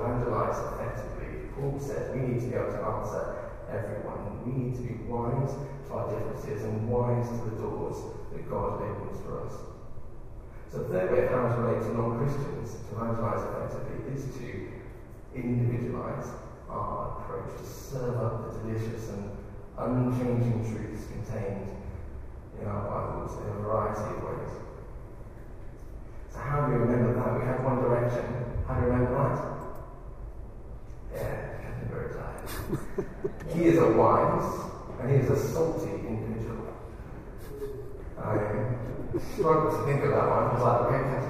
Evangelize 0.00 0.56
effectively, 0.72 1.52
Paul 1.54 1.78
says 1.78 2.16
we 2.16 2.22
need 2.22 2.40
to 2.40 2.46
be 2.46 2.54
able 2.54 2.72
to 2.72 2.80
answer 2.80 3.50
everyone. 3.68 4.40
We 4.46 4.52
need 4.52 4.76
to 4.76 4.82
be 4.82 4.94
wise 5.04 5.52
to 5.86 5.92
our 5.92 6.08
differences 6.08 6.64
and 6.64 6.88
wise 6.88 7.28
to 7.28 7.50
the 7.50 7.56
doors 7.60 7.96
that 8.32 8.48
God 8.48 8.80
opens 8.80 9.20
for 9.20 9.44
us. 9.44 9.52
So 10.72 10.84
the 10.84 10.88
third 10.88 11.12
way 11.12 11.24
of 11.24 11.30
how 11.30 11.54
to 11.54 11.60
relate 11.60 11.82
to 11.82 11.94
non-Christians 11.94 12.80
to 12.88 12.96
evangelize 12.96 13.44
effectively 13.44 14.14
is 14.14 14.24
to 14.40 14.70
individualize 15.34 16.28
our 16.70 17.20
approach 17.20 17.58
to 17.58 17.66
serve 17.66 18.16
up 18.16 18.46
the 18.46 18.58
delicious 18.60 19.10
and 19.10 19.36
unchanging 19.76 20.64
truths 20.64 21.06
contained 21.12 21.76
in 22.60 22.66
our 22.66 22.88
Bibles 22.88 23.36
in 23.42 23.48
a 23.50 23.60
variety 23.60 24.16
of 24.16 24.22
ways. 24.22 24.52
So 26.32 26.38
how 26.38 26.66
do 26.66 26.72
we 26.72 26.78
remember 26.78 27.14
that? 27.14 27.38
We 27.38 27.44
have 27.46 27.64
one 27.64 27.82
direction, 27.82 28.24
How 28.66 28.74
do 28.74 28.80
we 28.82 28.86
remember 28.86 29.14
that? 29.14 29.59
Yeah, 31.14 31.48
Captain 31.62 31.88
Birdseye. 31.90 33.54
he 33.54 33.64
is 33.64 33.78
a 33.78 33.92
wise 33.92 34.70
and 35.00 35.10
he 35.10 35.16
is 35.16 35.30
a 35.30 35.36
salty 35.36 35.90
individual. 35.90 36.74
I 38.18 38.74
struggle 39.34 39.70
to 39.70 39.86
think 39.86 40.04
of 40.04 40.10
that 40.10 40.28
one 40.28 40.50
because 40.50 40.62
like, 40.62 40.80
okay, 40.92 41.20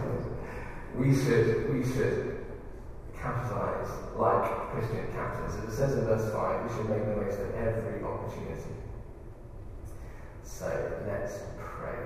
we 0.96 1.14
should, 1.14 1.72
we 1.72 1.82
should 1.82 2.44
capitalize 3.16 3.88
like 4.16 4.70
Christian 4.70 5.06
capitalism. 5.12 5.68
It 5.68 5.72
says 5.72 5.92
in 5.96 6.04
verse 6.04 6.32
5, 6.32 6.70
we 6.70 6.76
should 6.76 6.90
make 6.90 7.04
the 7.06 7.16
most 7.16 7.38
of 7.40 7.54
every 7.54 8.02
opportunity. 8.02 8.74
So 10.42 10.66
let's 11.06 11.38
pray. 11.58 11.96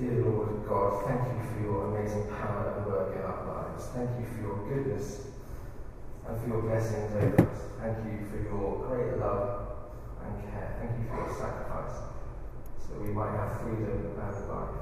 Dear 0.00 0.24
Lord 0.24 0.64
God, 0.64 1.04
thank 1.04 1.28
you 1.28 1.44
for 1.44 1.60
your 1.60 1.92
amazing 1.92 2.24
power 2.32 2.72
and 2.72 2.88
work 2.88 3.12
in 3.12 3.20
our 3.20 3.44
lives. 3.44 3.84
Thank 3.92 4.08
you 4.16 4.24
for 4.32 4.40
your 4.40 4.56
goodness 4.64 5.28
and 6.24 6.40
for 6.40 6.48
your 6.48 6.62
blessings 6.64 7.12
over 7.20 7.44
us. 7.44 7.68
Thank 7.76 8.08
you 8.08 8.24
for 8.32 8.40
your 8.40 8.80
great 8.88 9.20
love 9.20 9.92
and 10.24 10.40
care. 10.48 10.72
Thank 10.80 10.96
you 10.96 11.04
for 11.04 11.20
your 11.20 11.36
sacrifice 11.36 12.00
so 12.80 12.96
we 12.96 13.12
might 13.12 13.36
have 13.36 13.60
freedom 13.60 13.92
and 13.92 14.16
life, 14.16 14.40
Lord. 14.48 14.72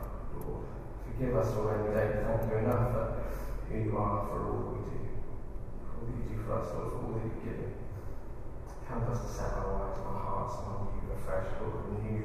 Forgive 1.03 1.35
us 1.35 1.51
for 1.51 1.67
when 1.67 1.83
we 1.83 1.99
don't 1.99 2.23
thank 2.23 2.47
you 2.47 2.59
enough 2.63 2.95
for 2.95 3.07
who 3.67 3.75
you 3.75 3.99
are, 3.99 4.23
for 4.23 4.39
all 4.39 4.71
we 4.71 4.87
do, 4.87 5.03
for 5.83 5.99
all 5.99 6.07
that 6.07 6.15
you 6.15 6.31
do 6.31 6.37
for 6.47 6.63
us, 6.63 6.71
Lord, 6.79 6.95
for 6.95 6.99
all 7.03 7.19
that 7.19 7.27
you've 7.27 7.43
given. 7.43 7.75
Help 8.87 9.11
us 9.11 9.27
to 9.27 9.31
set 9.35 9.51
our 9.51 9.83
lives 9.83 9.99
and 9.99 10.15
our 10.15 10.23
hearts 10.23 10.63
on 10.63 10.95
you 10.95 11.11
afresh, 11.11 11.51
Lord. 11.59 12.07
Renew 12.07 12.23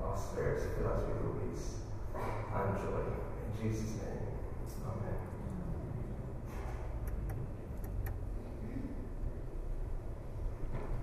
our 0.00 0.16
spirits, 0.16 0.64
fill 0.80 0.88
us 0.88 1.04
with 1.04 1.20
your 1.20 1.36
peace 1.44 1.80
I'm 2.16 2.74
joy. 2.76 3.04
In 3.46 3.70
Jesus' 3.70 3.96
name, 3.96 4.26
amen. 4.84 5.19